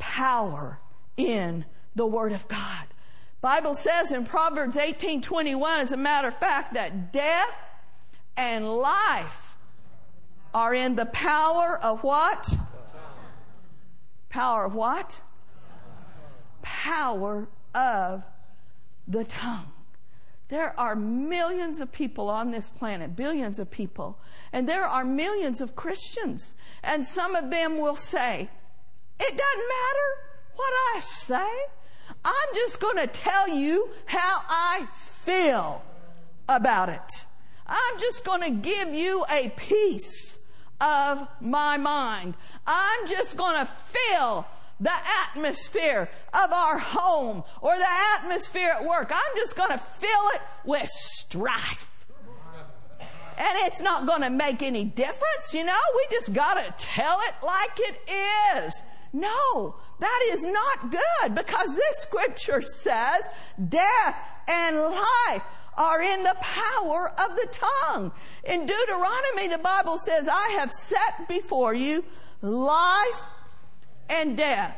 Power 0.00 0.80
in 1.16 1.64
the 1.94 2.04
word 2.04 2.32
of 2.32 2.48
God. 2.48 2.86
Bible 3.40 3.74
says 3.74 4.10
in 4.10 4.24
Proverbs 4.24 4.76
18:21 4.76 5.78
as 5.78 5.92
a 5.92 5.96
matter 5.96 6.28
of 6.28 6.34
fact 6.34 6.74
that 6.74 7.12
death 7.12 7.56
and 8.36 8.68
life 8.68 9.56
are 10.52 10.74
in 10.74 10.96
the 10.96 11.06
power 11.06 11.78
of 11.78 12.02
what? 12.02 12.56
Power 14.30 14.64
of 14.64 14.74
what? 14.74 15.20
Power 16.62 17.46
of 17.72 18.24
the 19.06 19.24
tongue. 19.24 19.70
There 20.48 20.78
are 20.78 20.94
millions 20.94 21.80
of 21.80 21.90
people 21.90 22.28
on 22.28 22.50
this 22.50 22.70
planet, 22.70 23.16
billions 23.16 23.58
of 23.58 23.70
people, 23.70 24.18
and 24.52 24.68
there 24.68 24.84
are 24.84 25.04
millions 25.04 25.60
of 25.60 25.74
Christians. 25.74 26.54
And 26.82 27.06
some 27.06 27.34
of 27.34 27.50
them 27.50 27.78
will 27.78 27.96
say, 27.96 28.50
It 29.18 29.30
doesn't 29.30 29.68
matter 29.68 30.08
what 30.54 30.72
I 30.94 31.00
say. 31.00 31.48
I'm 32.24 32.54
just 32.54 32.80
going 32.80 32.96
to 32.96 33.06
tell 33.06 33.48
you 33.48 33.90
how 34.06 34.42
I 34.48 34.86
feel 34.94 35.82
about 36.48 36.90
it. 36.90 37.24
I'm 37.66 37.98
just 37.98 38.24
going 38.24 38.42
to 38.42 38.50
give 38.50 38.92
you 38.92 39.24
a 39.30 39.48
piece 39.56 40.38
of 40.80 41.26
my 41.40 41.78
mind. 41.78 42.34
I'm 42.66 43.08
just 43.08 43.36
going 43.36 43.56
to 43.56 43.64
feel 43.66 44.46
the 44.80 44.92
atmosphere 45.26 46.10
of 46.32 46.52
our 46.52 46.78
home 46.78 47.44
or 47.60 47.76
the 47.78 47.86
atmosphere 48.18 48.74
at 48.78 48.84
work. 48.84 49.10
I'm 49.14 49.36
just 49.36 49.56
going 49.56 49.70
to 49.70 49.78
fill 49.78 50.28
it 50.34 50.42
with 50.64 50.88
strife. 50.88 51.90
And 53.36 53.58
it's 53.66 53.80
not 53.80 54.06
going 54.06 54.22
to 54.22 54.30
make 54.30 54.62
any 54.62 54.84
difference, 54.84 55.52
you 55.52 55.64
know? 55.64 55.72
We 55.96 56.16
just 56.16 56.32
got 56.32 56.54
to 56.54 56.74
tell 56.78 57.18
it 57.20 57.34
like 57.44 57.78
it 57.78 58.00
is. 58.56 58.82
No, 59.12 59.76
that 60.00 60.28
is 60.32 60.44
not 60.44 60.90
good 60.90 61.34
because 61.34 61.76
this 61.76 61.96
scripture 61.98 62.60
says 62.60 63.28
death 63.68 64.18
and 64.48 64.76
life 64.76 65.42
are 65.76 66.02
in 66.02 66.22
the 66.22 66.36
power 66.40 67.10
of 67.10 67.36
the 67.36 67.48
tongue. 67.50 68.12
In 68.44 68.66
Deuteronomy, 68.66 69.48
the 69.48 69.58
Bible 69.62 69.98
says, 69.98 70.28
I 70.28 70.56
have 70.58 70.70
set 70.70 71.28
before 71.28 71.74
you 71.74 72.04
life 72.40 73.22
and 74.08 74.36
death, 74.36 74.76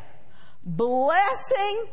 blessing 0.64 1.86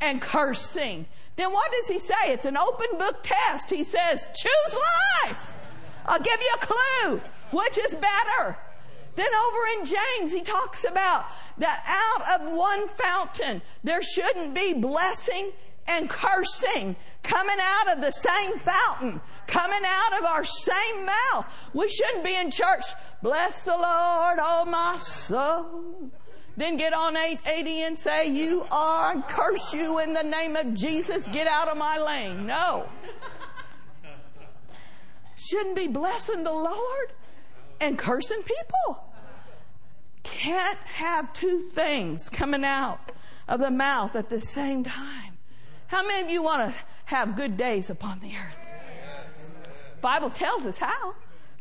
and 0.00 0.20
cursing. 0.20 1.06
then 1.36 1.52
what 1.52 1.70
does 1.72 1.88
he 1.88 1.98
say? 1.98 2.14
It's 2.26 2.46
an 2.46 2.56
open 2.56 2.98
book 2.98 3.22
test. 3.22 3.70
He 3.70 3.84
says, 3.84 4.28
choose 4.34 4.76
life. 5.24 5.54
I'll 6.06 6.20
give 6.20 6.40
you 6.40 6.54
a 6.54 6.66
clue. 6.66 7.22
Which 7.50 7.78
is 7.78 7.94
better? 7.94 8.58
Then 9.16 9.26
over 9.26 9.80
in 9.80 9.84
James, 9.84 10.32
he 10.32 10.42
talks 10.42 10.84
about 10.84 11.26
that 11.58 11.82
out 11.86 12.40
of 12.40 12.52
one 12.52 12.88
fountain, 12.88 13.62
there 13.82 14.02
shouldn't 14.02 14.54
be 14.54 14.74
blessing 14.74 15.52
and 15.88 16.08
cursing 16.08 16.94
coming 17.22 17.56
out 17.60 17.92
of 17.92 18.00
the 18.00 18.12
same 18.12 18.56
fountain, 18.58 19.20
coming 19.46 19.82
out 19.84 20.18
of 20.18 20.24
our 20.24 20.44
same 20.44 21.06
mouth. 21.06 21.46
We 21.74 21.88
shouldn't 21.88 22.24
be 22.24 22.36
in 22.36 22.50
church, 22.50 22.84
bless 23.22 23.62
the 23.62 23.72
Lord, 23.72 24.38
oh 24.40 24.64
my 24.66 24.98
soul. 24.98 26.10
Then 26.58 26.76
get 26.76 26.92
on 26.92 27.16
880 27.16 27.82
and 27.82 27.96
say, 27.96 28.26
you 28.26 28.66
are, 28.72 29.22
curse 29.22 29.72
you 29.72 30.00
in 30.00 30.12
the 30.12 30.24
name 30.24 30.56
of 30.56 30.74
Jesus, 30.74 31.28
get 31.28 31.46
out 31.46 31.68
of 31.68 31.76
my 31.76 31.98
lane. 31.98 32.46
No. 32.46 32.88
Shouldn't 35.36 35.76
be 35.76 35.86
blessing 35.86 36.42
the 36.42 36.52
Lord 36.52 37.12
and 37.80 37.96
cursing 37.96 38.42
people. 38.42 39.04
Can't 40.24 40.78
have 40.80 41.32
two 41.32 41.70
things 41.70 42.28
coming 42.28 42.64
out 42.64 43.12
of 43.46 43.60
the 43.60 43.70
mouth 43.70 44.16
at 44.16 44.28
the 44.28 44.40
same 44.40 44.82
time. 44.82 45.38
How 45.86 46.04
many 46.04 46.24
of 46.24 46.28
you 46.28 46.42
want 46.42 46.68
to 46.68 46.74
have 47.04 47.36
good 47.36 47.56
days 47.56 47.88
upon 47.88 48.18
the 48.18 48.32
earth? 48.34 48.56
Bible 50.00 50.30
tells 50.30 50.66
us 50.66 50.78
how. 50.78 51.14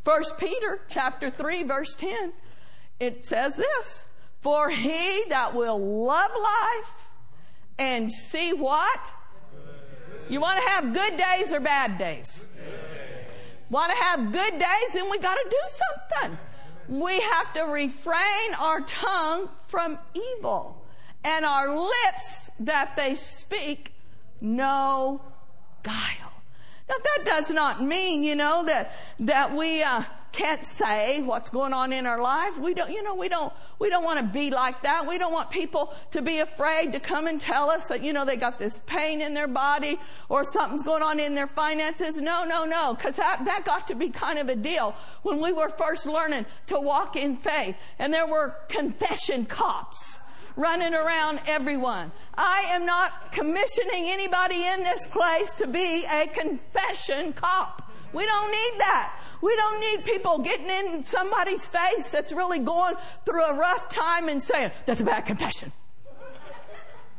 First 0.04 0.40
Peter 0.40 0.82
chapter 0.90 1.30
3 1.30 1.62
verse 1.66 1.94
10. 1.94 2.34
It 3.00 3.24
says 3.24 3.58
this, 3.58 4.08
for 4.42 4.70
he 4.70 5.24
that 5.30 5.54
will 5.54 6.06
love 6.06 6.32
life 6.32 6.94
and 7.78 8.12
see 8.12 8.54
what? 8.54 9.00
You 10.30 10.42
want 10.42 10.62
to 10.62 10.70
have 10.70 10.94
good 10.94 11.18
days 11.18 11.54
or 11.54 11.60
bad 11.60 11.98
days? 11.98 12.40
Want 13.70 13.92
to 13.92 13.98
have 13.98 14.32
good 14.32 14.58
days, 14.58 14.94
then 14.94 15.10
we 15.10 15.20
got 15.20 15.36
to 15.36 15.50
do 15.50 16.22
something. 16.22 16.38
We 16.88 17.20
have 17.20 17.54
to 17.54 17.62
refrain 17.64 18.54
our 18.60 18.82
tongue 18.82 19.50
from 19.68 19.98
evil 20.14 20.86
and 21.24 21.46
our 21.46 21.78
lips 21.78 22.50
that 22.60 22.96
they 22.96 23.16
speak 23.16 23.94
no 24.40 25.22
guile. 25.84 26.37
Now 26.90 26.96
that 26.98 27.26
does 27.26 27.52
not 27.52 27.82
mean, 27.82 28.24
you 28.24 28.36
know, 28.36 28.64
that, 28.66 28.96
that 29.20 29.56
we, 29.56 29.84
uh, 29.84 30.04
can't 30.38 30.64
say 30.64 31.22
what's 31.22 31.50
going 31.50 31.74
on 31.74 31.92
in 31.92 32.06
our 32.06 32.22
life. 32.22 32.60
We 32.60 32.76
don't, 32.76 32.92
you 32.92 33.02
know, 33.02 33.16
we 33.16 33.28
don't, 33.28 33.52
we 33.80 33.90
don't 33.90 34.04
want 34.04 34.20
to 34.20 34.26
be 34.26 34.52
like 34.52 34.84
that. 34.84 35.08
We 35.08 35.18
don't 35.18 35.34
want 35.34 35.50
people 35.50 35.94
to 36.12 36.22
be 36.22 36.40
afraid 36.40 36.94
to 36.94 37.00
come 37.00 37.26
and 37.26 37.42
tell 37.42 37.72
us 37.72 37.88
that, 37.88 38.04
you 38.04 38.14
know, 38.14 38.24
they 38.24 38.36
got 38.36 38.60
this 38.60 38.82
pain 38.86 39.22
in 39.22 39.34
their 39.34 39.48
body 39.48 40.00
or 40.30 40.44
something's 40.44 40.84
going 40.84 41.02
on 41.02 41.20
in 41.20 41.34
their 41.34 41.48
finances. 41.48 42.18
No, 42.18 42.46
no, 42.46 42.66
no, 42.66 42.94
because 42.94 43.16
that, 43.16 43.46
that 43.46 43.66
got 43.66 43.88
to 43.88 43.96
be 43.96 44.10
kind 44.10 44.38
of 44.38 44.48
a 44.48 44.56
deal 44.56 44.96
when 45.24 45.42
we 45.42 45.52
were 45.52 45.70
first 45.70 46.06
learning 46.06 46.46
to 46.68 46.80
walk 46.80 47.16
in 47.16 47.36
faith 47.38 47.76
and 47.98 48.14
there 48.14 48.28
were 48.28 48.56
confession 48.70 49.46
cops 49.46 50.20
running 50.58 50.94
around 50.94 51.40
everyone. 51.48 52.12
I 52.36 52.66
am 52.72 52.86
not 52.86 53.32
commissioning 53.32 54.10
anybody 54.10 54.66
in 54.66 54.84
this 54.84 55.08
place 55.08 55.54
to 55.56 55.68
be 55.68 56.06
a 56.12 56.28
confession 56.28 57.32
cop. 57.34 57.90
We 58.14 58.26
don't 58.26 58.52
need 58.52 58.80
that. 58.80 59.22
We 59.42 59.56
don't 59.56 59.80
need 59.80 60.06
people 60.06 60.40
getting 60.40 60.70
in 60.70 61.04
somebody's 61.04 61.68
face 61.68 62.10
that's 62.10 62.32
really 62.32 62.60
going 62.60 62.96
through 63.26 63.44
a 63.44 63.54
rough 63.54 63.90
time 63.90 64.28
and 64.28 64.42
saying, 64.42 64.72
that's 64.86 65.02
a 65.02 65.06
bad 65.06 65.26
confession. 65.26 65.72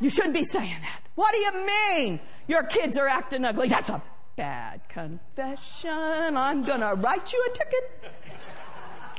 You 0.00 0.10
shouldn't 0.10 0.34
be 0.34 0.44
saying 0.44 0.76
that. 0.80 1.00
What 1.14 1.32
do 1.32 1.38
you 1.38 1.66
mean? 1.66 2.20
Your 2.46 2.62
kids 2.62 2.96
are 2.96 3.08
acting 3.08 3.44
ugly. 3.44 3.68
That's 3.68 3.88
a 3.88 4.02
bad 4.36 4.88
confession. 4.88 6.36
I'm 6.36 6.64
gonna 6.64 6.94
write 6.94 7.32
you 7.32 7.48
a 7.50 7.56
ticket. 7.56 8.12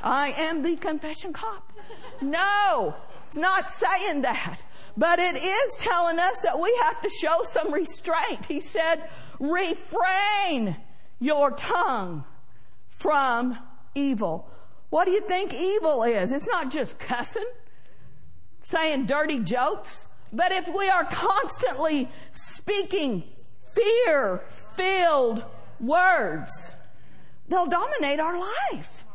I 0.01 0.29
am 0.37 0.63
the 0.63 0.77
confession 0.77 1.33
cop. 1.33 1.73
No, 2.21 2.95
it's 3.29 3.37
not 3.37 3.69
saying 3.69 4.23
that. 4.23 4.63
But 4.97 5.19
it 5.19 5.35
is 5.35 5.77
telling 5.77 6.17
us 6.17 6.41
that 6.41 6.59
we 6.59 6.75
have 6.81 6.99
to 7.03 7.09
show 7.09 7.43
some 7.43 7.71
restraint. 7.71 8.47
He 8.47 8.59
said, 8.59 9.07
refrain 9.39 10.75
your 11.19 11.51
tongue 11.51 12.23
from 12.87 13.59
evil. 13.93 14.49
What 14.89 15.05
do 15.05 15.11
you 15.11 15.21
think 15.21 15.53
evil 15.53 16.01
is? 16.01 16.31
It's 16.31 16.47
not 16.47 16.71
just 16.71 16.97
cussing, 16.97 17.45
saying 18.61 19.05
dirty 19.05 19.37
jokes, 19.37 20.07
but 20.33 20.51
if 20.51 20.67
we 20.75 20.89
are 20.89 21.05
constantly 21.05 22.09
speaking 22.31 23.25
fear 23.75 24.41
filled 24.75 25.43
words, 25.79 26.73
they'll 27.47 27.67
dominate 27.67 28.19
our 28.19 28.39
life. 28.39 29.05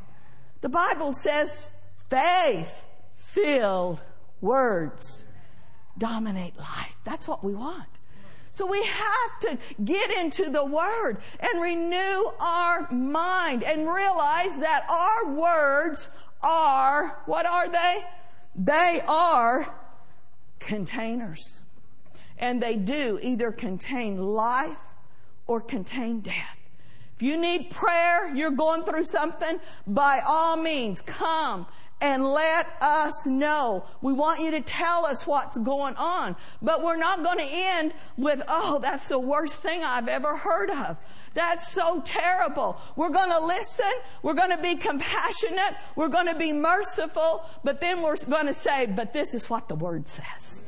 The 0.61 0.69
Bible 0.69 1.11
says 1.11 1.73
faith 2.09 2.85
filled 3.35 4.01
words 4.41 5.25
dominate 5.99 6.57
life. 6.57 6.95
That's 7.05 7.27
what 7.27 7.43
we 7.43 7.55
want. 7.55 7.89
So 8.53 8.67
we 8.67 8.85
have 8.85 9.41
to 9.41 9.59
get 9.83 10.11
into 10.13 10.49
the 10.49 10.65
Word 10.65 11.19
and 11.41 11.61
renew 11.61 12.31
our 12.39 12.91
mind 12.93 13.65
and 13.65 13.81
realize 13.81 14.57
that 14.59 14.87
our 14.89 15.35
words 15.35 16.09
are, 16.41 17.21
what 17.27 17.47
are 17.47 17.69
they? 17.69 18.05
They 18.55 19.01
are 19.09 19.75
containers. 20.61 21.63
And 22.39 22.63
they 22.63 22.77
do 22.77 23.19
either 23.23 23.51
contain 23.51 24.19
life 24.19 24.83
or 25.49 25.61
contain 25.61 26.21
death. 26.21 26.59
If 27.17 27.23
you 27.23 27.37
need 27.37 27.71
prayer, 27.71 28.33
you're 28.35 28.51
going 28.51 28.85
through 28.85 29.05
something, 29.05 29.59
by 29.87 30.21
all 30.25 30.57
means, 30.57 31.01
come 31.01 31.67
and 32.05 32.23
let 32.23 32.67
us 32.83 33.27
know. 33.27 33.87
We 34.03 34.13
want 34.13 34.41
you 34.41 34.51
to 34.51 34.61
tell 34.61 35.07
us 35.07 35.27
what's 35.27 35.57
going 35.57 35.97
on. 35.97 36.37
But 36.61 36.83
we're 36.83 36.99
not 36.99 37.25
going 37.25 37.39
to 37.39 37.49
end 37.51 37.95
with, 38.19 38.43
oh, 38.47 38.79
that's 38.79 39.09
the 39.09 39.19
worst 39.19 39.63
thing 39.63 39.83
I've 39.83 40.07
ever 40.07 40.37
heard 40.37 40.69
of. 40.69 40.99
That's 41.33 41.73
so 41.73 42.03
terrible. 42.05 42.79
We're 42.95 43.09
going 43.09 43.31
to 43.31 43.47
listen. 43.47 43.91
We're 44.23 44.35
going 44.35 44.51
to 44.51 44.61
be 44.61 44.77
compassionate. 44.77 45.77
We're 45.97 46.11
going 46.11 46.27
to 46.27 46.35
be 46.35 46.53
merciful. 46.53 47.49
But 47.65 47.81
then 47.81 48.03
we're 48.03 48.17
going 48.29 48.49
to 48.49 48.55
say, 48.55 48.85
but 48.85 49.15
this 49.15 49.33
is 49.33 49.49
what 49.49 49.69
the 49.69 49.75
word 49.75 50.07
says. 50.07 50.63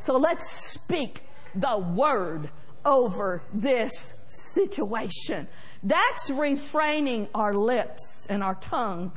So 0.00 0.18
let's 0.18 0.50
speak 0.50 1.20
the 1.54 1.78
word 1.78 2.50
over 2.84 3.42
this 3.52 4.16
situation. 4.26 5.46
That's 5.84 6.30
refraining 6.30 7.28
our 7.32 7.54
lips 7.54 8.26
and 8.28 8.42
our 8.42 8.56
tongue 8.56 9.12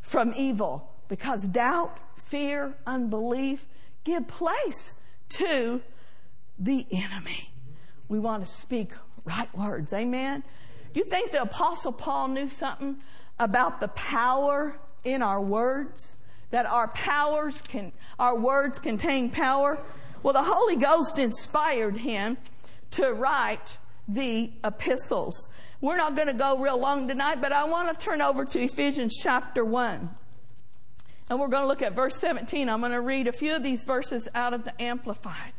from 0.00 0.32
evil 0.34 0.91
because 1.12 1.46
doubt, 1.46 1.98
fear, 2.16 2.72
unbelief 2.86 3.66
give 4.02 4.26
place 4.26 4.94
to 5.28 5.82
the 6.58 6.86
enemy. 6.90 7.50
We 8.08 8.18
want 8.18 8.46
to 8.46 8.50
speak 8.50 8.92
right 9.26 9.54
words. 9.54 9.92
Amen. 9.92 10.42
Do 10.94 11.00
you 11.00 11.04
think 11.04 11.30
the 11.30 11.42
apostle 11.42 11.92
Paul 11.92 12.28
knew 12.28 12.48
something 12.48 12.96
about 13.38 13.78
the 13.78 13.88
power 13.88 14.78
in 15.04 15.20
our 15.20 15.38
words? 15.38 16.16
That 16.48 16.64
our 16.64 16.88
powers 16.88 17.60
can, 17.60 17.92
our 18.18 18.34
words 18.34 18.78
contain 18.78 19.28
power? 19.28 19.78
Well, 20.22 20.32
the 20.32 20.44
Holy 20.44 20.76
Ghost 20.76 21.18
inspired 21.18 21.98
him 21.98 22.38
to 22.92 23.12
write 23.12 23.76
the 24.08 24.50
epistles. 24.64 25.50
We're 25.82 25.98
not 25.98 26.16
going 26.16 26.28
to 26.28 26.32
go 26.32 26.56
real 26.56 26.78
long 26.78 27.06
tonight, 27.06 27.42
but 27.42 27.52
I 27.52 27.64
want 27.64 27.92
to 27.92 28.02
turn 28.02 28.22
over 28.22 28.46
to 28.46 28.62
Ephesians 28.62 29.20
chapter 29.22 29.62
1. 29.62 30.21
And 31.30 31.38
we're 31.38 31.48
going 31.48 31.62
to 31.62 31.68
look 31.68 31.82
at 31.82 31.94
verse 31.94 32.16
17. 32.16 32.68
I'm 32.68 32.80
going 32.80 32.92
to 32.92 33.00
read 33.00 33.26
a 33.26 33.32
few 33.32 33.56
of 33.56 33.62
these 33.62 33.84
verses 33.84 34.28
out 34.34 34.52
of 34.52 34.64
the 34.64 34.80
Amplified. 34.82 35.52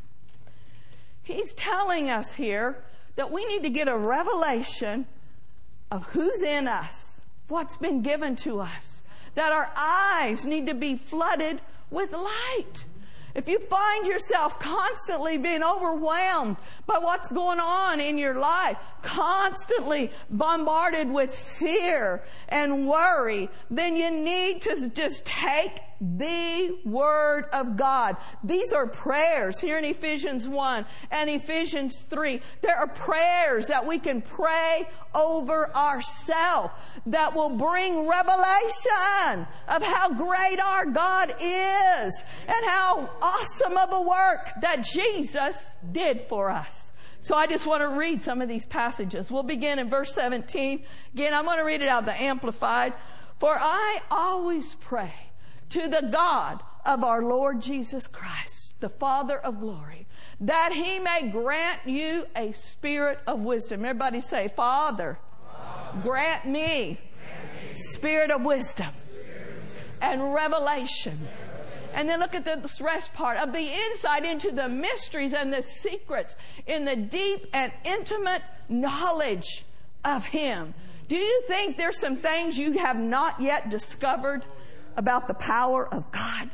He's 1.24 1.54
telling 1.54 2.10
us 2.10 2.36
here 2.36 2.84
that 3.16 3.32
we 3.32 3.46
need 3.46 3.64
to 3.64 3.70
get 3.70 3.88
a 3.88 3.98
revelation 3.98 5.08
of 5.90 6.04
who's 6.10 6.42
in 6.42 6.68
us, 6.68 7.22
what's 7.48 7.78
been 7.78 8.02
given 8.02 8.36
to 8.38 8.60
us, 8.60 9.04
that 9.36 9.52
our 9.52 9.72
eyes 9.76 10.46
need 10.46 10.66
to 10.68 10.74
be 10.74 10.96
flooded 10.96 11.62
with 11.90 12.12
light. 12.12 12.86
If 13.36 13.50
you 13.50 13.60
find 13.60 14.06
yourself 14.06 14.60
constantly 14.60 15.38
being 15.38 15.64
overwhelmed 15.64 16.58
by 16.86 17.00
what's 17.00 17.30
going 17.30 17.60
on 17.60 18.00
in 18.00 18.20
your 18.20 18.36
life, 18.36 18.78
constantly 19.02 20.12
bombarded 20.30 21.10
with 21.10 21.34
fear 21.34 22.24
and 22.50 22.88
worry, 22.88 23.50
then 23.72 23.96
you 23.96 24.12
need 24.12 24.62
to 24.64 24.90
just 24.90 25.26
take 25.26 25.80
the 26.04 26.78
Word 26.84 27.46
of 27.54 27.78
God. 27.78 28.18
These 28.44 28.74
are 28.74 28.88
prayers 28.88 29.60
here 29.60 29.78
in 29.78 29.86
Ephesians 29.86 30.48
1 30.48 30.86
and 31.12 31.30
Ephesians 31.30 32.02
3. 32.10 32.42
There 32.62 32.76
are 32.76 32.88
prayers 32.88 33.68
that 33.68 33.86
we 33.86 34.00
can 34.00 34.22
pray 34.22 34.90
over 35.16 35.74
ourselves 35.76 36.74
that 37.06 37.34
will 37.34 37.52
bring 37.52 38.08
revelation 38.08 39.48
of 39.70 39.82
how 39.82 40.14
great 40.14 40.60
our 40.60 40.88
God 40.88 41.34
is 41.40 42.24
and 42.48 42.66
how 42.66 43.10
awesome 43.22 43.78
of 43.78 43.94
a 43.94 44.02
work 44.02 44.50
that 44.62 44.84
Jesus 44.84 45.56
did 45.92 46.22
for 46.22 46.50
us. 46.50 46.92
So 47.22 47.36
I 47.36 47.48
just 47.48 47.66
want 47.66 47.82
to 47.82 47.88
read 47.88 48.22
some 48.22 48.42
of 48.42 48.50
these 48.50 48.66
passages. 48.66 49.32
We'll 49.32 49.44
begin 49.44 49.80
in 49.80 49.90
verse 49.90 50.14
17. 50.14 50.84
Again, 51.14 51.34
I'm 51.34 51.46
going 51.46 51.58
to 51.58 51.64
read 51.64 51.82
it 51.82 51.88
out 51.88 52.00
of 52.00 52.06
the 52.06 52.22
Amplified. 52.22 52.94
For 53.40 53.58
I 53.58 54.02
always 54.12 54.74
pray 54.76 55.14
to 55.70 55.88
the 55.88 56.10
God 56.12 56.62
of 56.86 57.04
our 57.04 57.24
Lord 57.24 57.62
Jesus 57.62 58.08
Christ, 58.08 58.76
the 58.80 58.90
Father 58.90 59.38
of 59.38 59.60
glory, 59.60 60.08
that 60.40 60.74
he 60.74 61.00
may 61.00 61.30
grant 61.32 61.82
you 61.86 62.26
a 62.36 62.52
spirit 62.52 63.20
of 63.26 63.40
wisdom. 63.40 63.86
Everybody 63.86 64.22
say, 64.22 64.50
Father, 64.50 65.20
Father 65.52 66.02
grant, 66.02 66.46
me 66.46 66.62
grant 66.62 67.70
me 67.70 67.76
spirit 67.76 68.32
of 68.32 68.44
wisdom 68.44 68.94
and 70.02 70.34
revelation. 70.34 71.28
And 71.94 72.10
then 72.10 72.20
look 72.20 72.34
at 72.34 72.44
this 72.44 72.82
rest 72.82 73.14
part 73.14 73.38
of 73.38 73.54
the 73.54 73.72
insight 73.72 74.26
into 74.26 74.52
the 74.52 74.68
mysteries 74.68 75.34
and 75.34 75.54
the 75.54 75.62
secrets 75.62 76.36
in 76.66 76.86
the 76.86 76.96
deep 76.96 77.46
and 77.54 77.72
intimate 77.86 78.42
knowledge 78.68 79.64
of 80.04 80.26
Him. 80.26 80.74
Do 81.08 81.16
you 81.16 81.44
think 81.48 81.78
there's 81.78 82.00
some 82.00 82.18
things 82.18 82.58
you 82.58 82.80
have 82.80 82.98
not 82.98 83.40
yet 83.40 83.70
discovered 83.70 84.44
about 84.98 85.28
the 85.28 85.34
power 85.34 85.88
of 85.88 86.12
God? 86.12 86.50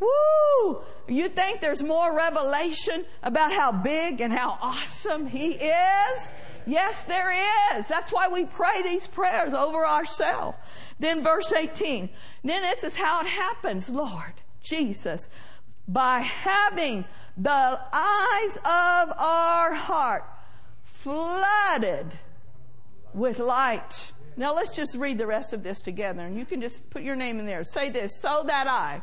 Woo! 0.00 0.82
You 1.08 1.28
think 1.28 1.60
there's 1.60 1.82
more 1.82 2.16
revelation 2.16 3.04
about 3.22 3.52
how 3.52 3.72
big 3.72 4.20
and 4.20 4.32
how 4.32 4.58
awesome 4.60 5.26
He 5.26 5.52
is? 5.52 6.34
Yes, 6.66 7.04
there 7.04 7.32
is. 7.76 7.88
That's 7.88 8.12
why 8.12 8.28
we 8.28 8.44
pray 8.44 8.82
these 8.82 9.06
prayers 9.06 9.52
over 9.52 9.86
ourselves. 9.86 10.56
Then 10.98 11.22
verse 11.22 11.52
18. 11.52 12.08
Then 12.44 12.62
this 12.62 12.84
is 12.84 12.96
how 12.96 13.20
it 13.20 13.26
happens, 13.26 13.88
Lord 13.88 14.34
Jesus. 14.62 15.28
By 15.88 16.20
having 16.20 17.04
the 17.36 17.80
eyes 17.92 18.56
of 18.58 19.16
our 19.18 19.74
heart 19.74 20.24
flooded 20.84 22.18
with 23.14 23.38
light. 23.38 24.12
Now 24.40 24.54
let's 24.54 24.74
just 24.74 24.96
read 24.96 25.18
the 25.18 25.26
rest 25.26 25.52
of 25.52 25.62
this 25.62 25.82
together 25.82 26.22
and 26.22 26.38
you 26.38 26.46
can 26.46 26.62
just 26.62 26.88
put 26.88 27.02
your 27.02 27.14
name 27.14 27.38
in 27.38 27.44
there. 27.44 27.62
Say 27.62 27.90
this, 27.90 28.22
so 28.22 28.42
that 28.46 28.66
I 28.66 29.02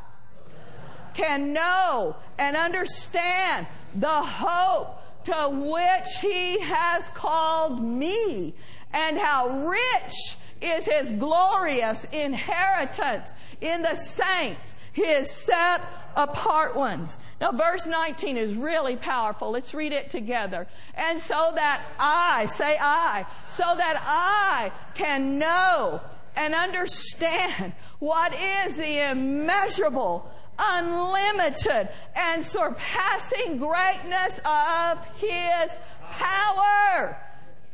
can 1.14 1.54
know 1.54 2.16
and 2.40 2.58
understand 2.58 3.68
the 3.94 4.24
hope 4.24 5.00
to 5.26 5.48
which 5.48 6.08
he 6.22 6.60
has 6.62 7.10
called 7.10 7.84
me 7.84 8.56
and 8.92 9.20
how 9.20 9.68
rich 9.68 10.38
is 10.60 10.86
his 10.86 11.12
glorious 11.12 12.06
inheritance 12.06 13.30
in 13.62 13.84
the 13.84 13.94
saints, 13.94 14.74
his 14.92 15.30
set 15.30 15.82
apart 16.18 16.76
ones. 16.76 17.18
Now, 17.40 17.52
verse 17.52 17.86
19 17.86 18.36
is 18.36 18.56
really 18.56 18.96
powerful. 18.96 19.52
Let's 19.52 19.74
read 19.74 19.94
it 19.94 20.10
together. 20.10 20.68
And 20.96 21.22
so 21.22 21.52
that 21.56 21.86
I, 22.00 22.48
say 22.48 22.78
I, 22.82 23.26
so 23.54 23.64
that 23.64 24.02
I 24.04 24.72
can 24.96 25.38
know 25.38 26.02
and 26.36 26.56
understand 26.56 27.74
what 28.00 28.34
is 28.34 28.78
the 28.78 29.12
immeasurable, 29.12 30.30
unlimited, 30.58 31.90
and 32.16 32.44
surpassing 32.44 33.58
greatness 33.58 34.40
of 34.44 35.06
His 35.18 35.72
power 36.12 37.18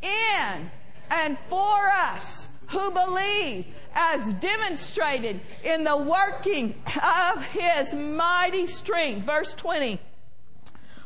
in 0.01 0.69
and 1.09 1.37
for 1.49 1.87
us 1.87 2.47
who 2.67 2.91
believe 2.91 3.65
as 3.93 4.33
demonstrated 4.35 5.41
in 5.63 5.83
the 5.83 5.97
working 5.97 6.75
of 7.03 7.43
his 7.43 7.93
mighty 7.93 8.67
strength. 8.67 9.25
Verse 9.25 9.53
20, 9.53 9.99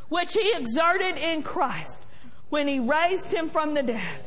which 0.08 0.32
he 0.32 0.52
exerted 0.54 1.16
in 1.16 1.42
Christ 1.42 2.04
when 2.48 2.66
he 2.66 2.80
raised 2.80 3.32
him 3.32 3.50
from 3.50 3.74
the 3.74 3.82
dead, 3.82 4.20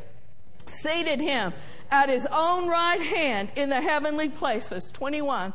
seated 0.68 1.22
him 1.22 1.54
at 1.90 2.10
his 2.10 2.28
own 2.32 2.68
right 2.68 3.02
hand 3.02 3.50
in 3.56 3.70
the 3.70 3.82
heavenly 3.82 4.30
places. 4.30 4.92
21, 4.94 5.54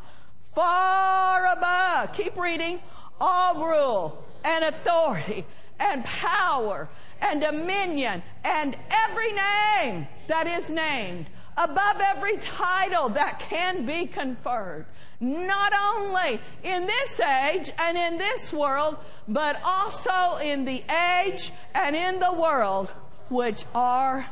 far 0.55 1.53
above, 1.53 2.13
keep 2.13 2.37
reading, 2.37 2.81
all 3.21 3.55
rule 3.57 4.25
and 4.45 4.65
authority 4.65 5.45
and 5.79 6.05
power 6.05 6.89
and 7.21 7.41
dominion 7.41 8.23
and 8.45 8.77
every 8.91 9.33
name 9.33 10.07
that 10.27 10.47
is 10.47 10.71
named 10.71 11.27
above 11.57 12.01
every 12.01 12.37
title 12.39 13.09
that 13.11 13.39
can 13.39 13.87
be 13.87 14.07
conferred. 14.07 14.87
Not 15.21 15.73
only 15.73 16.41
in 16.63 16.87
this 16.87 17.21
age 17.21 17.71
and 17.79 17.97
in 17.97 18.19
this 18.19 18.53
world, 18.53 18.99
but 19.27 19.59
also 19.65 20.37
in 20.37 20.65
the 20.65 20.85
age 20.91 21.53
and 21.75 21.97
in 21.97 22.21
the 22.21 22.33
world 22.33 22.91
which 23.31 23.65
are 23.75 24.27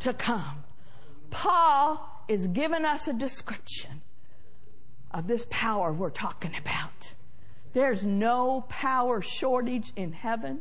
to 0.00 0.14
come. 0.14 0.64
Paul 1.30 2.24
is 2.28 2.46
giving 2.46 2.84
us 2.84 3.08
a 3.08 3.12
description 3.12 4.02
of 5.10 5.26
this 5.26 5.46
power 5.50 5.92
we're 5.92 6.10
talking 6.10 6.54
about. 6.56 7.14
There's 7.72 8.04
no 8.04 8.62
power 8.68 9.20
shortage 9.20 9.92
in 9.96 10.12
heaven, 10.12 10.60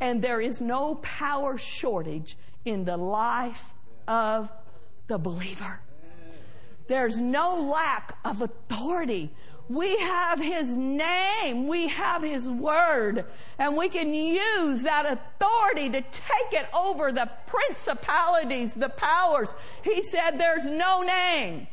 and 0.00 0.22
there 0.22 0.40
is 0.40 0.60
no 0.60 0.96
power 0.96 1.58
shortage 1.58 2.36
in 2.64 2.84
the 2.84 2.96
life 2.96 3.74
of 4.06 4.50
the 5.10 5.18
believer. 5.18 5.80
There's 6.86 7.18
no 7.18 7.60
lack 7.60 8.16
of 8.24 8.40
authority. 8.40 9.30
We 9.68 9.98
have 9.98 10.40
His 10.40 10.76
name. 10.76 11.66
We 11.66 11.88
have 11.88 12.22
His 12.22 12.48
word. 12.48 13.24
And 13.58 13.76
we 13.76 13.88
can 13.88 14.14
use 14.14 14.84
that 14.84 15.06
authority 15.06 15.90
to 15.90 16.00
take 16.00 16.52
it 16.52 16.66
over 16.72 17.10
the 17.10 17.28
principalities, 17.48 18.74
the 18.74 18.88
powers. 18.88 19.48
He 19.82 20.00
said 20.02 20.38
there's 20.38 20.66
no 20.66 21.02
name. 21.02 21.66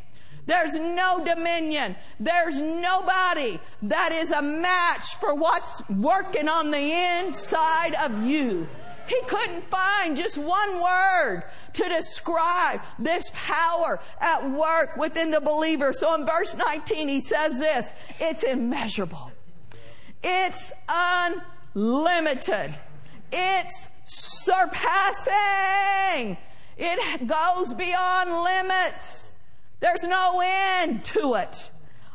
There's 0.48 0.74
no 0.74 1.24
dominion. 1.24 1.96
There's 2.20 2.58
nobody 2.60 3.60
that 3.84 4.12
is 4.14 4.32
a 4.32 4.42
match 4.42 5.16
for 5.20 5.36
what's 5.36 5.84
working 5.90 6.50
on 6.50 6.72
the 6.72 7.22
inside 7.22 7.94
of 7.96 8.26
you. 8.26 8.68
He 9.08 9.22
couldn't 9.28 9.64
find 9.70 10.18
just 10.18 10.38
one 10.38 10.82
word 10.82 11.44
to 11.74 11.90
describe 11.90 12.82
this 13.00 13.32
power 13.34 14.00
at 14.20 14.50
work 14.52 14.98
within 14.98 15.32
the 15.32 15.42
believer. 15.42 15.94
So 15.94 16.14
in 16.16 16.26
verse 16.26 16.56
19, 16.56 17.08
he 17.08 17.22
says 17.22 17.58
this, 17.58 17.92
it's 18.20 18.44
immeasurable. 18.44 19.32
It's 20.24 20.72
unlimited. 20.90 22.76
It's 23.32 23.90
surpassing. 24.06 25.36
It 26.78 27.28
goes 27.28 27.74
beyond 27.74 28.44
limits. 28.44 29.32
There's 29.80 30.04
no 30.04 30.42
end 30.44 31.04
to 31.06 31.36
it. 31.36 31.72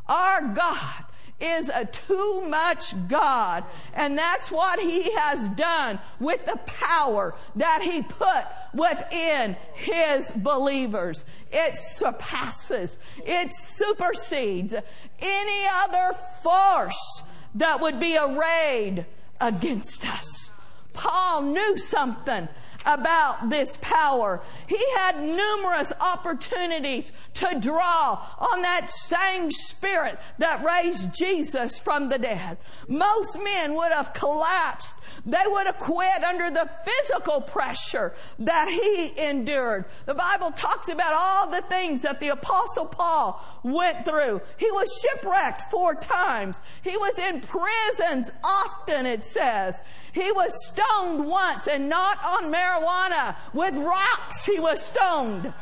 Our 0.07 0.49
God 0.49 1.05
is 1.43 1.69
a 1.69 1.85
too 1.85 2.43
much 2.49 2.95
God. 3.09 3.65
And 3.95 4.17
that's 4.17 4.51
what 4.51 4.79
he 4.79 5.13
has 5.15 5.49
done 5.51 5.99
with 6.21 6.47
the 6.47 6.59
power 6.67 7.35
that 7.57 7.83
he 7.83 8.03
put 8.03 8.45
within 8.73 9.57
his 9.75 10.31
believers. 10.33 11.25
It 11.51 11.77
surpasses, 11.77 12.99
it 13.19 13.53
supersedes 13.53 14.75
any 15.21 15.67
other 15.83 16.17
force 16.43 17.23
that 17.57 17.81
would 17.81 18.01
be 18.01 18.17
arrayed 18.17 19.05
against 19.41 20.09
us. 20.09 20.51
Paul 20.93 21.43
knew 21.43 21.77
something 21.77 22.49
about 22.85 23.51
this 23.51 23.79
power. 23.81 24.43
He 24.67 24.83
had 24.97 25.23
numerous 25.23 25.93
opportunities 26.01 27.13
to 27.35 27.59
draw 27.61 28.27
on 28.39 28.63
that 28.63 28.91
same 28.91 29.51
spirit 29.51 30.19
that 30.39 30.65
raised 30.65 31.15
Jesus 31.15 31.79
from 31.79 32.09
the 32.09 32.19
dead. 32.19 32.59
Most 32.89 33.39
men 33.43 33.75
would 33.75 33.93
have 33.93 34.13
collapsed. 34.13 34.97
They 35.25 35.43
would 35.47 35.67
have 35.67 35.79
quit 35.79 36.25
under 36.25 36.51
the 36.51 36.69
physical 36.85 37.41
pressure 37.41 38.15
that 38.39 38.69
he 38.69 39.13
endured. 39.23 39.85
The 40.07 40.15
Bible 40.15 40.51
talks 40.53 40.89
about 40.89 41.13
all 41.15 41.51
the 41.51 41.63
things 41.63 42.03
that 42.03 42.21
the 42.21 42.29
apostle 42.29 42.87
Paul 42.87 43.43
went 43.63 44.05
through. 44.05 44.41
He 44.57 44.71
was 44.71 44.89
shipwrecked 45.03 45.63
four 45.71 45.95
times. 45.95 46.61
He 46.83 46.97
was 46.97 47.19
in 47.19 47.41
prisons 47.41 48.33
often, 48.45 49.07
it 49.07 49.25
says. 49.25 49.81
He 50.13 50.31
was 50.33 50.53
stoned 50.67 51.27
once 51.27 51.67
and 51.67 51.89
not 51.89 52.23
on 52.25 52.51
marijuana. 52.73 53.37
With 53.53 53.75
rocks 53.75 54.45
he 54.45 54.59
was 54.59 54.83
stoned. 54.83 55.53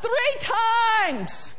Three 0.00 0.40
times 0.40 1.54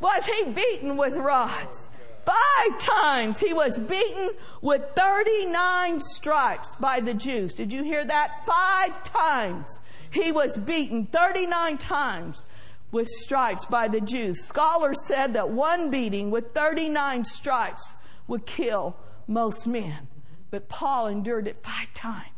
was 0.00 0.26
he 0.26 0.44
beaten 0.44 0.96
with 0.96 1.14
rods. 1.14 1.90
Five 2.24 2.78
times 2.78 3.40
he 3.40 3.52
was 3.52 3.78
beaten 3.78 4.30
with 4.60 4.82
39 4.94 6.00
stripes 6.00 6.76
by 6.76 7.00
the 7.00 7.14
Jews. 7.14 7.52
Did 7.52 7.72
you 7.72 7.82
hear 7.82 8.04
that? 8.04 8.46
Five 8.46 9.02
times 9.02 9.80
he 10.12 10.30
was 10.30 10.56
beaten 10.56 11.06
39 11.06 11.78
times 11.78 12.44
with 12.92 13.08
stripes 13.08 13.64
by 13.64 13.88
the 13.88 14.00
Jews. 14.00 14.44
Scholars 14.44 15.04
said 15.06 15.32
that 15.32 15.50
one 15.50 15.90
beating 15.90 16.30
with 16.30 16.52
39 16.54 17.24
stripes 17.24 17.96
would 18.28 18.46
kill 18.46 18.96
most 19.26 19.66
men 19.66 20.08
but 20.52 20.68
Paul 20.68 21.08
endured 21.08 21.48
it 21.48 21.56
five 21.64 21.92
times. 21.94 22.28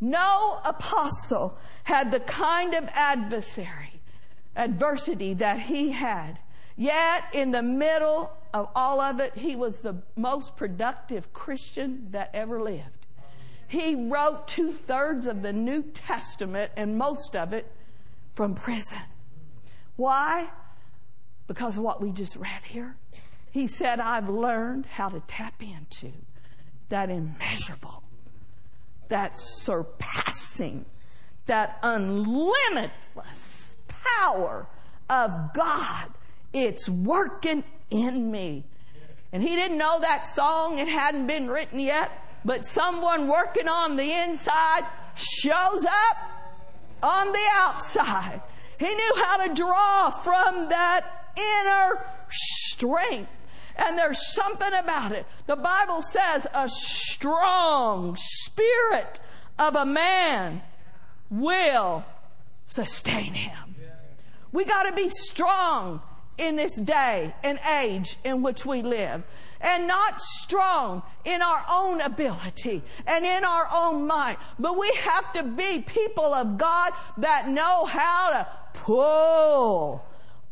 No 0.00 0.60
apostle 0.64 1.58
had 1.84 2.10
the 2.10 2.20
kind 2.20 2.74
of 2.74 2.88
adversary, 2.92 4.00
adversity 4.54 5.34
that 5.34 5.60
he 5.60 5.90
had. 5.90 6.38
Yet, 6.76 7.24
in 7.32 7.50
the 7.50 7.62
middle 7.62 8.32
of 8.54 8.68
all 8.74 9.00
of 9.00 9.18
it, 9.18 9.36
he 9.36 9.56
was 9.56 9.80
the 9.80 10.02
most 10.16 10.56
productive 10.56 11.32
Christian 11.32 12.08
that 12.12 12.30
ever 12.32 12.62
lived. 12.62 13.06
He 13.66 13.94
wrote 13.94 14.48
two 14.48 14.72
thirds 14.72 15.26
of 15.26 15.42
the 15.42 15.52
New 15.52 15.82
Testament 15.82 16.72
and 16.76 16.96
most 16.96 17.36
of 17.36 17.52
it 17.52 17.70
from 18.32 18.54
prison. 18.54 19.02
Why? 19.96 20.50
Because 21.48 21.76
of 21.76 21.82
what 21.82 22.00
we 22.00 22.12
just 22.12 22.36
read 22.36 22.62
here. 22.64 22.96
He 23.50 23.66
said, 23.66 23.98
I've 23.98 24.28
learned 24.28 24.86
how 24.86 25.08
to 25.08 25.20
tap 25.26 25.62
into 25.62 26.12
that 26.88 27.10
immeasurable, 27.10 27.97
that 29.08 29.38
surpassing, 29.38 30.84
that 31.46 31.80
unlimitless 31.82 33.76
power 33.88 34.66
of 35.08 35.52
God 35.54 36.08
it's 36.52 36.88
working 36.88 37.64
in 37.90 38.30
me. 38.30 38.64
And 39.32 39.42
he 39.42 39.54
didn't 39.54 39.78
know 39.78 40.00
that 40.00 40.26
song, 40.26 40.78
it 40.78 40.88
hadn't 40.88 41.26
been 41.26 41.48
written 41.48 41.78
yet, 41.78 42.10
but 42.44 42.64
someone 42.64 43.28
working 43.28 43.68
on 43.68 43.96
the 43.96 44.10
inside 44.10 44.84
shows 45.14 45.84
up 45.84 46.16
on 47.02 47.32
the 47.32 47.46
outside. 47.54 48.40
He 48.78 48.94
knew 48.94 49.12
how 49.16 49.46
to 49.46 49.54
draw 49.54 50.10
from 50.10 50.68
that 50.70 51.32
inner 51.36 52.06
strength. 52.30 53.30
And 53.78 53.96
there's 53.96 54.34
something 54.34 54.74
about 54.74 55.12
it. 55.12 55.26
The 55.46 55.56
Bible 55.56 56.02
says 56.02 56.46
a 56.52 56.68
strong 56.68 58.16
spirit 58.18 59.20
of 59.58 59.76
a 59.76 59.86
man 59.86 60.62
will 61.30 62.04
sustain 62.66 63.34
him. 63.34 63.76
We 64.50 64.64
got 64.64 64.84
to 64.84 64.92
be 64.94 65.08
strong 65.08 66.02
in 66.38 66.56
this 66.56 66.80
day 66.80 67.34
and 67.42 67.58
age 67.68 68.16
in 68.24 68.42
which 68.42 68.64
we 68.64 68.80
live 68.80 69.24
and 69.60 69.88
not 69.88 70.20
strong 70.20 71.02
in 71.24 71.42
our 71.42 71.64
own 71.70 72.00
ability 72.00 72.82
and 73.06 73.24
in 73.24 73.44
our 73.44 73.68
own 73.72 74.06
might. 74.06 74.38
But 74.58 74.78
we 74.78 74.90
have 75.00 75.32
to 75.34 75.42
be 75.42 75.82
people 75.82 76.32
of 76.32 76.56
God 76.56 76.92
that 77.18 77.48
know 77.48 77.84
how 77.84 78.30
to 78.30 78.46
pull 78.72 80.04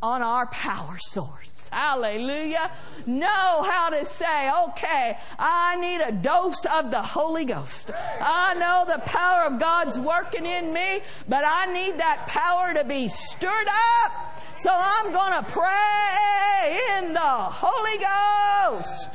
on 0.02 0.22
our 0.22 0.46
power 0.46 0.98
source. 0.98 1.68
Hallelujah. 1.72 2.70
Know 3.06 3.62
how 3.62 3.90
to 3.90 4.04
say, 4.04 4.50
okay, 4.68 5.18
I 5.38 5.76
need 5.76 6.00
a 6.00 6.12
dose 6.12 6.64
of 6.66 6.90
the 6.90 7.02
Holy 7.02 7.44
Ghost. 7.44 7.90
I 8.20 8.54
know 8.54 8.84
the 8.86 9.00
power 9.02 9.46
of 9.46 9.58
God's 9.58 9.98
working 9.98 10.46
in 10.46 10.72
me, 10.72 11.00
but 11.28 11.44
I 11.46 11.72
need 11.72 11.98
that 11.98 12.26
power 12.26 12.74
to 12.74 12.84
be 12.84 13.08
stirred 13.08 13.68
up. 14.04 14.42
So 14.58 14.70
I'm 14.72 15.12
going 15.12 15.44
to 15.44 15.50
pray 15.50 16.80
in 16.98 17.12
the 17.12 17.20
Holy 17.20 17.98
Ghost. 17.98 19.10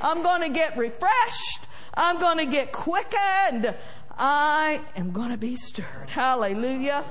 I'm 0.00 0.22
going 0.22 0.42
to 0.42 0.50
get 0.50 0.76
refreshed. 0.76 1.66
I'm 1.94 2.18
going 2.18 2.38
to 2.38 2.46
get 2.46 2.72
quickened. 2.72 3.74
I 4.18 4.82
am 4.96 5.12
going 5.12 5.30
to 5.30 5.38
be 5.38 5.56
stirred. 5.56 6.10
Hallelujah. 6.10 7.04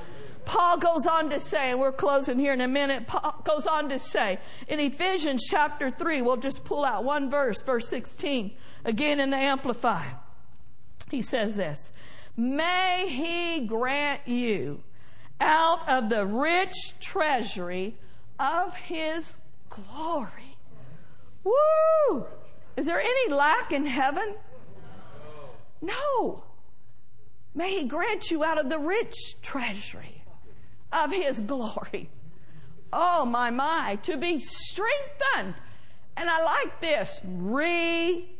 Paul 0.46 0.78
goes 0.78 1.06
on 1.06 1.28
to 1.30 1.40
say, 1.40 1.72
and 1.72 1.80
we're 1.80 1.92
closing 1.92 2.38
here 2.38 2.52
in 2.52 2.60
a 2.60 2.68
minute, 2.68 3.08
Paul 3.08 3.42
goes 3.44 3.66
on 3.66 3.88
to 3.88 3.98
say 3.98 4.38
in 4.68 4.78
Ephesians 4.78 5.44
chapter 5.50 5.90
3, 5.90 6.22
we'll 6.22 6.36
just 6.36 6.64
pull 6.64 6.84
out 6.84 7.04
one 7.04 7.28
verse, 7.28 7.60
verse 7.62 7.88
16, 7.88 8.52
again 8.84 9.18
in 9.20 9.30
the 9.30 9.36
Amplify. 9.36 10.04
He 11.10 11.20
says 11.20 11.56
this 11.56 11.90
May 12.36 13.06
he 13.08 13.66
grant 13.66 14.26
you 14.26 14.84
out 15.40 15.86
of 15.88 16.08
the 16.08 16.24
rich 16.24 16.94
treasury 17.00 17.96
of 18.38 18.74
his 18.74 19.36
glory. 19.68 20.56
Woo! 21.42 22.26
Is 22.76 22.86
there 22.86 23.00
any 23.00 23.32
lack 23.32 23.72
in 23.72 23.86
heaven? 23.86 24.36
No. 25.82 26.44
May 27.52 27.80
he 27.80 27.84
grant 27.84 28.30
you 28.30 28.44
out 28.44 28.58
of 28.58 28.70
the 28.70 28.78
rich 28.78 29.36
treasury 29.42 30.15
of 31.04 31.12
his 31.12 31.40
glory. 31.40 32.10
Oh 32.92 33.24
my, 33.24 33.50
my, 33.50 33.98
to 34.02 34.16
be 34.16 34.40
strengthened. 34.40 35.54
And 36.16 36.30
I 36.30 36.42
like 36.42 36.80
this 36.80 37.20
reinforced 37.24 38.30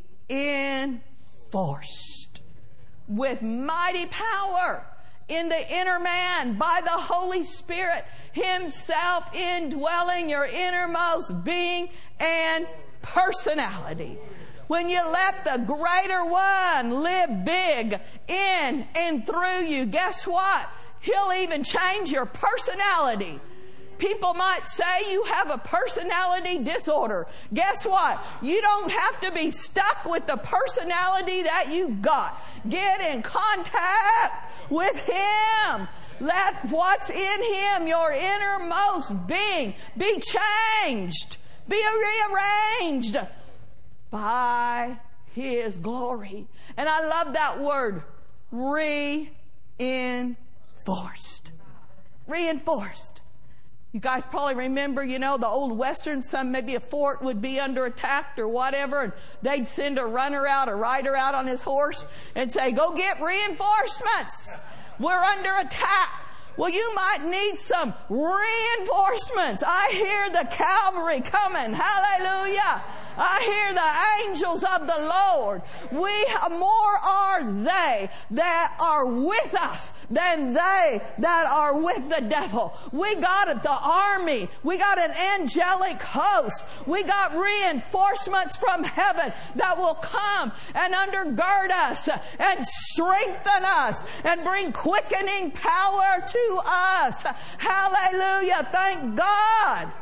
with 3.06 3.42
mighty 3.42 4.06
power 4.06 4.86
in 5.28 5.48
the 5.48 5.72
inner 5.72 5.98
man 5.98 6.56
by 6.56 6.80
the 6.82 6.90
Holy 6.90 7.42
Spirit 7.42 8.04
Himself 8.32 9.34
indwelling 9.34 10.30
your 10.30 10.46
innermost 10.46 11.44
being 11.44 11.90
and 12.18 12.66
personality. 13.02 14.18
When 14.68 14.88
you 14.88 15.06
let 15.08 15.44
the 15.44 15.58
greater 15.64 16.24
one 16.24 17.02
live 17.02 17.44
big 17.44 18.00
in 18.26 18.86
and 18.96 19.24
through 19.26 19.64
you, 19.64 19.86
guess 19.86 20.26
what? 20.26 20.68
He'll 21.00 21.32
even 21.32 21.62
change 21.64 22.10
your 22.10 22.26
personality. 22.26 23.40
People 23.98 24.34
might 24.34 24.68
say 24.68 25.10
you 25.10 25.24
have 25.24 25.50
a 25.50 25.58
personality 25.58 26.58
disorder. 26.62 27.26
Guess 27.54 27.86
what? 27.86 28.24
You 28.42 28.60
don't 28.60 28.90
have 28.90 29.20
to 29.22 29.32
be 29.32 29.50
stuck 29.50 30.04
with 30.04 30.26
the 30.26 30.36
personality 30.36 31.42
that 31.42 31.72
you 31.72 31.90
got. 31.90 32.38
Get 32.68 33.00
in 33.00 33.22
contact 33.22 34.70
with 34.70 34.98
Him. 34.98 35.88
Let 36.20 36.70
what's 36.70 37.10
in 37.10 37.42
Him, 37.54 37.86
your 37.86 38.12
innermost 38.12 39.26
being, 39.26 39.74
be 39.96 40.20
changed, 40.20 41.36
be 41.68 41.82
rearranged 42.80 43.18
by 44.10 44.98
His 45.32 45.78
glory. 45.78 46.46
And 46.76 46.88
I 46.88 47.06
love 47.06 47.32
that 47.34 47.60
word, 47.60 48.02
reinforced. 50.86 51.52
Reinforced. 52.26 53.20
You 53.92 54.00
guys 54.00 54.24
probably 54.24 54.54
remember, 54.54 55.02
you 55.02 55.18
know, 55.18 55.38
the 55.38 55.46
old 55.46 55.76
western, 55.76 56.20
some 56.20 56.52
maybe 56.52 56.74
a 56.74 56.80
fort 56.80 57.22
would 57.22 57.40
be 57.40 57.58
under 57.58 57.86
attack 57.86 58.34
or 58.36 58.46
whatever, 58.46 59.02
and 59.02 59.12
they'd 59.42 59.66
send 59.66 59.98
a 59.98 60.04
runner 60.04 60.46
out, 60.46 60.68
a 60.68 60.74
rider 60.74 61.16
out 61.16 61.34
on 61.34 61.46
his 61.46 61.62
horse 61.62 62.04
and 62.34 62.52
say, 62.52 62.72
go 62.72 62.94
get 62.94 63.22
reinforcements. 63.22 64.60
We're 64.98 65.22
under 65.22 65.54
attack. 65.54 66.10
Well, 66.58 66.70
you 66.70 66.94
might 66.94 67.24
need 67.24 67.56
some 67.56 67.94
reinforcements. 68.08 69.62
I 69.66 69.88
hear 69.92 70.30
the 70.30 70.48
cavalry 70.50 71.20
coming. 71.20 71.74
Hallelujah. 71.74 72.82
I 73.16 73.42
hear 73.44 73.74
the 73.74 74.28
angels 74.28 74.62
of 74.62 74.86
the 74.86 75.08
Lord. 75.08 75.62
We, 75.90 76.58
more 76.58 76.96
are 76.96 77.44
they 77.64 78.10
that 78.32 78.76
are 78.80 79.06
with 79.06 79.54
us 79.54 79.92
than 80.10 80.52
they 80.52 81.00
that 81.18 81.46
are 81.46 81.80
with 81.80 82.08
the 82.08 82.20
devil. 82.28 82.76
We 82.92 83.16
got 83.16 83.48
it, 83.48 83.62
the 83.62 83.70
army. 83.70 84.48
We 84.62 84.78
got 84.78 84.98
an 84.98 85.12
angelic 85.40 86.00
host. 86.02 86.64
We 86.86 87.02
got 87.04 87.36
reinforcements 87.36 88.56
from 88.56 88.84
heaven 88.84 89.32
that 89.56 89.78
will 89.78 89.94
come 89.94 90.52
and 90.74 90.94
undergird 90.94 91.70
us 91.70 92.08
and 92.38 92.64
strengthen 92.64 93.64
us 93.64 94.06
and 94.24 94.44
bring 94.44 94.72
quickening 94.72 95.52
power 95.52 96.24
to 96.26 96.60
us. 96.66 97.24
Hallelujah. 97.58 98.68
Thank 98.70 99.16
God 99.16 99.92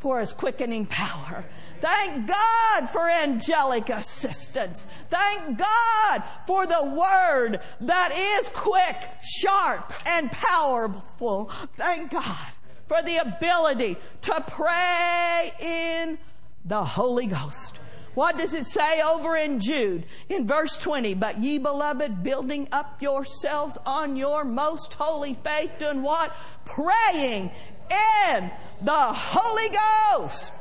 for 0.00 0.20
his 0.20 0.32
quickening 0.32 0.86
power. 0.86 1.44
Thank 1.80 2.26
God 2.26 2.88
for 2.90 3.08
angelic 3.08 3.90
assistance. 3.90 4.86
Thank 5.10 5.58
God 5.58 6.22
for 6.46 6.66
the 6.66 6.84
word 6.84 7.60
that 7.80 8.12
is 8.12 8.48
quick, 8.50 9.08
sharp, 9.22 9.92
and 10.06 10.30
powerful. 10.30 11.50
Thank 11.76 12.12
God 12.12 12.48
for 12.86 13.02
the 13.02 13.16
ability 13.16 13.96
to 14.22 14.44
pray 14.46 15.52
in 15.60 16.18
the 16.64 16.84
Holy 16.84 17.26
Ghost. 17.26 17.78
What 18.14 18.38
does 18.38 18.54
it 18.54 18.66
say 18.66 19.02
over 19.02 19.36
in 19.36 19.60
Jude 19.60 20.06
in 20.30 20.46
verse 20.46 20.78
20? 20.78 21.12
But 21.14 21.42
ye 21.42 21.58
beloved, 21.58 22.22
building 22.22 22.66
up 22.72 23.02
yourselves 23.02 23.76
on 23.84 24.16
your 24.16 24.42
most 24.42 24.94
holy 24.94 25.34
faith, 25.34 25.78
doing 25.78 26.00
what? 26.00 26.34
Praying 26.64 27.50
in 27.90 28.50
the 28.80 29.12
Holy 29.12 29.68
Ghost. 29.68 30.52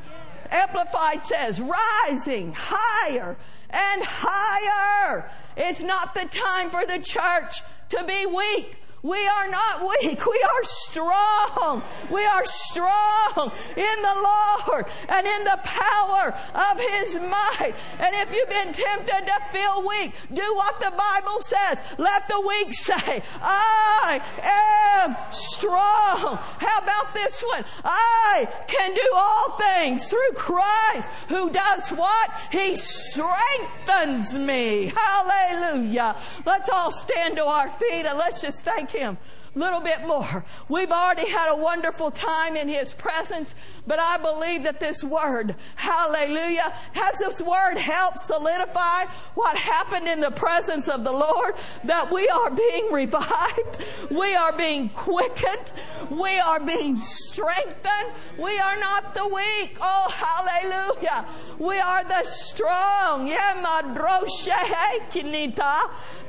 Amplified 0.52 1.26
says, 1.26 1.62
rising 1.62 2.54
higher 2.56 3.38
and 3.70 4.04
higher. 4.04 5.30
It's 5.58 5.84
not 5.84 6.14
the 6.14 6.26
time 6.26 6.70
for 6.70 6.86
the 6.86 7.00
church 7.00 7.62
to 7.90 8.04
be 8.06 8.26
weak. 8.26 8.78
We 9.06 9.28
are 9.28 9.52
not 9.52 9.82
weak. 9.82 10.26
We 10.26 10.42
are 10.44 10.64
strong. 10.64 11.84
We 12.10 12.26
are 12.26 12.44
strong 12.44 13.52
in 13.78 14.02
the 14.02 14.16
Lord 14.18 14.86
and 15.08 15.28
in 15.28 15.44
the 15.44 15.60
power 15.64 16.36
of 16.56 16.80
His 16.80 17.14
might. 17.20 17.76
And 18.00 18.16
if 18.16 18.34
you've 18.34 18.50
been 18.50 18.74
tempted 18.74 19.28
to 19.28 19.40
feel 19.52 19.88
weak, 19.88 20.12
do 20.34 20.56
what 20.56 20.80
the 20.80 20.90
Bible 20.90 21.40
says. 21.40 21.78
Let 22.00 22.28
the 22.28 22.42
weak 22.42 22.74
say, 22.74 23.22
I 23.44 24.22
am 24.42 25.16
strong. 25.32 26.40
How 26.58 26.80
about 26.82 27.14
this 27.14 27.44
one? 27.44 27.64
I 27.84 28.48
can 28.68 28.96
do 28.96 29.10
all 29.14 29.56
things 29.60 30.10
through 30.10 30.34
Christ 30.34 31.12
who 31.28 31.52
does 31.52 31.90
what? 31.90 32.32
He 32.52 32.76
strengthens 32.76 34.36
me. 34.36 34.92
Hallelujah. 34.96 36.16
Let's 36.44 36.70
all 36.70 36.90
stand 36.90 37.36
to 37.36 37.44
our 37.44 37.70
feet 37.70 38.08
and 38.08 38.18
let's 38.18 38.42
just 38.42 38.66
thank 38.66 38.95
Him 38.96 39.18
a 39.56 39.60
little 39.60 39.80
bit 39.80 40.02
more. 40.02 40.46
We've 40.70 40.92
already 40.92 41.30
had 41.30 41.52
a 41.52 41.56
wonderful 41.56 42.12
time 42.12 42.56
in 42.56 42.68
His 42.68 42.94
presence, 42.94 43.56
but 43.88 44.00
I 44.00 44.18
believe 44.18 44.64
that 44.64 44.80
this 44.80 45.04
word, 45.04 45.56
hallelujah, 45.76 46.74
has 46.94 47.18
this 47.20 47.42
word 47.42 47.78
helped 47.78 48.20
solidify 48.20 49.06
what 49.36 49.58
happened 49.58 50.08
in 50.08 50.20
the 50.22 50.32
presence 50.32 50.88
of 50.88 51.04
the 51.04 51.12
Lord, 51.12 51.56
that 51.84 52.12
we 52.12 52.28
are 52.28 52.50
being 52.50 52.92
revived, 52.92 53.84
we 54.12 54.36
are 54.36 54.52
being 54.54 54.90
quickened, 54.90 55.74
we 56.10 56.40
are 56.40 56.60
being 56.60 56.98
strengthened, 56.98 58.12
we 58.38 58.58
are 58.60 58.78
not 58.78 59.14
the 59.14 59.28
weak. 59.28 59.78
Oh, 59.82 60.10
hallelujah. 60.10 61.26
We 61.60 61.78
are 61.78 62.04
the 62.04 62.24
strong. 62.24 63.26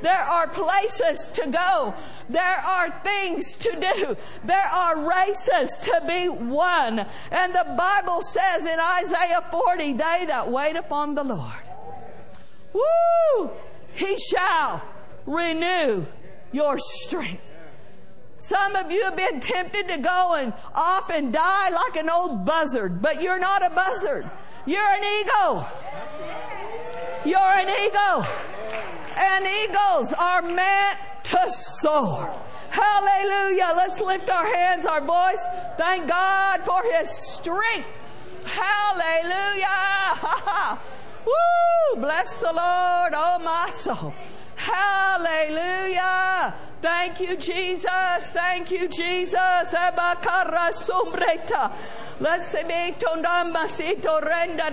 There 0.01 0.21
are 0.21 0.47
places 0.47 1.31
to 1.31 1.47
go. 1.47 1.93
There 2.29 2.43
are 2.43 2.91
things 3.01 3.55
to 3.57 3.71
do. 3.71 4.17
There 4.43 4.67
are 4.67 5.07
races 5.07 5.79
to 5.79 6.01
be 6.07 6.29
won. 6.29 7.05
And 7.31 7.46
the 7.53 7.65
Bible 7.77 8.21
says 8.21 8.65
in 8.65 8.79
Isaiah 8.79 9.41
40, 9.49 9.93
they 9.93 10.25
that 10.27 10.49
wait 10.49 10.75
upon 10.75 11.15
the 11.15 11.23
Lord, 11.23 11.53
woo, 12.73 13.51
he 13.93 14.17
shall 14.17 14.81
renew 15.25 16.05
your 16.51 16.77
strength. 16.77 17.43
Some 18.39 18.75
of 18.75 18.91
you 18.91 19.03
have 19.03 19.17
been 19.17 19.39
tempted 19.39 19.87
to 19.87 19.97
go 19.97 20.35
and 20.35 20.53
off 20.75 21.09
and 21.09 21.33
die 21.33 21.69
like 21.69 21.95
an 21.95 22.09
old 22.09 22.45
buzzard, 22.45 23.01
but 23.01 23.21
you're 23.21 23.39
not 23.39 23.65
a 23.65 23.69
buzzard. 23.71 24.29
You're 24.65 24.81
an 24.81 25.03
eagle. 25.03 25.67
You're 27.25 27.39
an 27.39 27.69
eagle. 27.69 28.25
And 29.17 29.47
eagles 29.47 30.13
are 30.13 30.41
meant 30.43 30.99
to 31.23 31.49
soar. 31.49 32.39
Hallelujah. 32.69 33.73
Let's 33.75 33.99
lift 34.01 34.29
our 34.29 34.45
hands, 34.45 34.85
our 34.85 35.01
voice. 35.01 35.45
Thank 35.77 36.07
God 36.07 36.61
for 36.61 36.83
His 36.83 37.09
strength. 37.09 37.87
Hallelujah. 38.45 39.67
Woo! 41.25 42.01
Bless 42.01 42.37
the 42.37 42.53
Lord, 42.53 43.13
oh 43.15 43.39
my 43.43 43.69
soul. 43.71 44.13
Hallelujah. 44.55 46.53
Thank 46.81 47.19
you, 47.19 47.35
Jesus. 47.37 47.89
Thank 48.33 48.69
you, 48.69 48.87
Jesus. 48.87 49.73
Ebakara 49.73 50.71
renda 54.21 54.71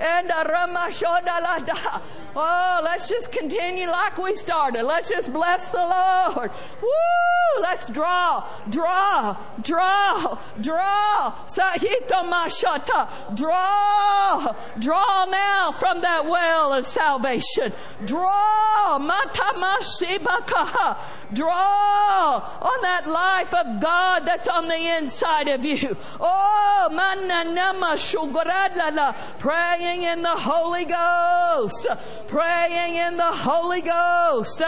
and 0.00 0.28
lada. 0.28 2.02
Oh, 2.34 2.80
let's 2.82 3.08
just 3.08 3.30
continue 3.30 3.88
like 3.88 4.16
we 4.16 4.34
started. 4.36 4.82
Let's 4.84 5.10
just 5.10 5.32
bless 5.32 5.70
the 5.70 5.78
Lord. 5.78 6.50
Woo! 6.80 7.62
Let's 7.62 7.90
draw, 7.90 8.48
draw, 8.70 9.36
draw, 9.60 10.38
draw. 10.60 11.34
Sahito 11.46 12.22
mashata. 12.24 13.36
Draw, 13.36 14.54
draw 14.78 15.24
now 15.26 15.72
from 15.78 16.00
that 16.00 16.24
well 16.26 16.72
of 16.72 16.86
salvation. 16.86 17.72
Draw, 18.06 18.98
mata 18.98 19.51
Draw 21.32 22.58
on 22.60 22.82
that 22.82 23.06
life 23.06 23.54
of 23.54 23.80
God 23.80 24.26
that's 24.26 24.48
on 24.48 24.68
the 24.68 24.96
inside 24.98 25.48
of 25.48 25.64
you. 25.64 25.96
Oh, 26.20 26.88
praying 29.38 30.02
in 30.02 30.22
the 30.22 30.36
Holy 30.36 30.84
Ghost. 30.84 31.86
Praying 32.28 32.94
in 32.96 33.16
the 33.16 33.32
Holy 33.32 33.80
Ghost. 33.80 34.60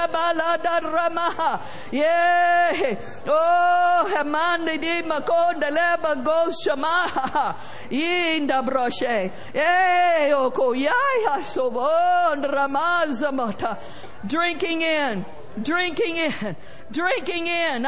Yeah. 1.92 2.96
Oh, 3.26 4.10
Hamandi 4.14 4.80
di 4.80 5.02
Makonda 5.02 5.70
Leba 5.70 6.14
Goshama. 6.24 7.56
Inda 7.90 8.62
Broshe. 8.64 9.30
Eh, 9.54 10.30
Okoyaya 10.32 11.40
Sobon 11.42 12.42
Ramazamata 12.44 13.78
drinking 14.26 14.82
in, 14.82 15.24
drinking 15.62 16.16
in, 16.16 16.56
drinking 16.90 17.46
in. 17.46 17.86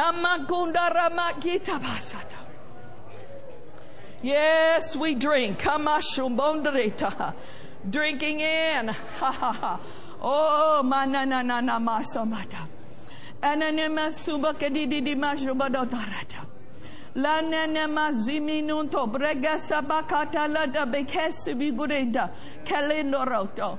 Yes, 4.21 4.95
we 4.95 5.15
drink. 5.15 5.63
Drinking 7.89 8.39
in. 8.39 8.95
Oh, 10.19 10.81
manana 10.83 11.25
na 11.25 11.41
na 11.41 11.61
na 11.61 11.79
masamata. 11.79 12.67
Ananema 13.41 14.11
subakadidi 14.11 15.15
mashubadotarata. 15.15 16.45
La 17.15 17.41
nene 17.41 17.87
maziminunto 17.87 19.07
brega 19.07 19.59
sabakata 19.59 20.47
la 20.51 20.65
da 20.65 20.85
bekesi 20.85 21.53
bigurenda. 21.53 22.31
Kalendoroto. 22.65 23.77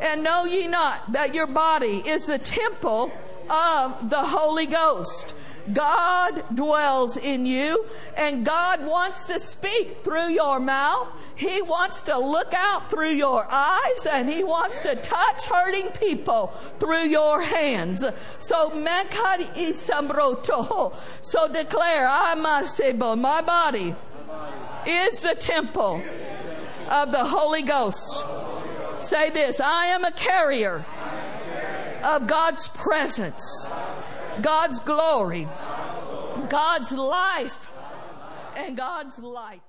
And 0.00 0.22
know 0.22 0.44
ye 0.44 0.66
not 0.66 1.12
that 1.12 1.34
your 1.34 1.46
body 1.46 2.02
is 2.06 2.26
the 2.26 2.38
temple 2.38 3.12
of 3.50 4.10
the 4.10 4.24
Holy 4.24 4.66
Ghost. 4.66 5.34
God 5.72 6.44
dwells 6.54 7.16
in 7.16 7.46
you 7.46 7.84
and 8.16 8.44
God 8.44 8.84
wants 8.84 9.26
to 9.26 9.38
speak 9.38 10.02
through 10.02 10.28
your 10.30 10.60
mouth. 10.60 11.08
He 11.36 11.60
wants 11.62 12.02
to 12.04 12.18
look 12.18 12.52
out 12.54 12.90
through 12.90 13.12
your 13.12 13.46
eyes 13.50 14.06
and 14.10 14.28
He 14.28 14.44
wants 14.44 14.80
to 14.80 14.96
touch 14.96 15.44
hurting 15.44 15.90
people 15.90 16.48
through 16.80 17.06
your 17.06 17.42
hands. 17.42 18.04
So. 18.38 18.70
So 21.22 21.48
declare, 21.52 22.08
I 22.08 22.34
my 23.16 23.40
body 23.42 23.94
is 24.86 25.20
the 25.20 25.34
temple 25.34 26.02
of 26.88 27.12
the 27.12 27.24
Holy 27.24 27.62
Ghost. 27.62 28.24
Say 28.98 29.30
this 29.30 29.60
I 29.60 29.86
am 29.86 30.04
a 30.04 30.12
carrier 30.12 30.84
of 32.02 32.26
God's 32.26 32.68
presence, 32.68 33.42
God's 34.40 34.80
glory, 34.80 35.48
God's 36.48 36.92
life, 36.92 37.68
and 38.56 38.76
God's 38.76 39.18
light. 39.18 39.62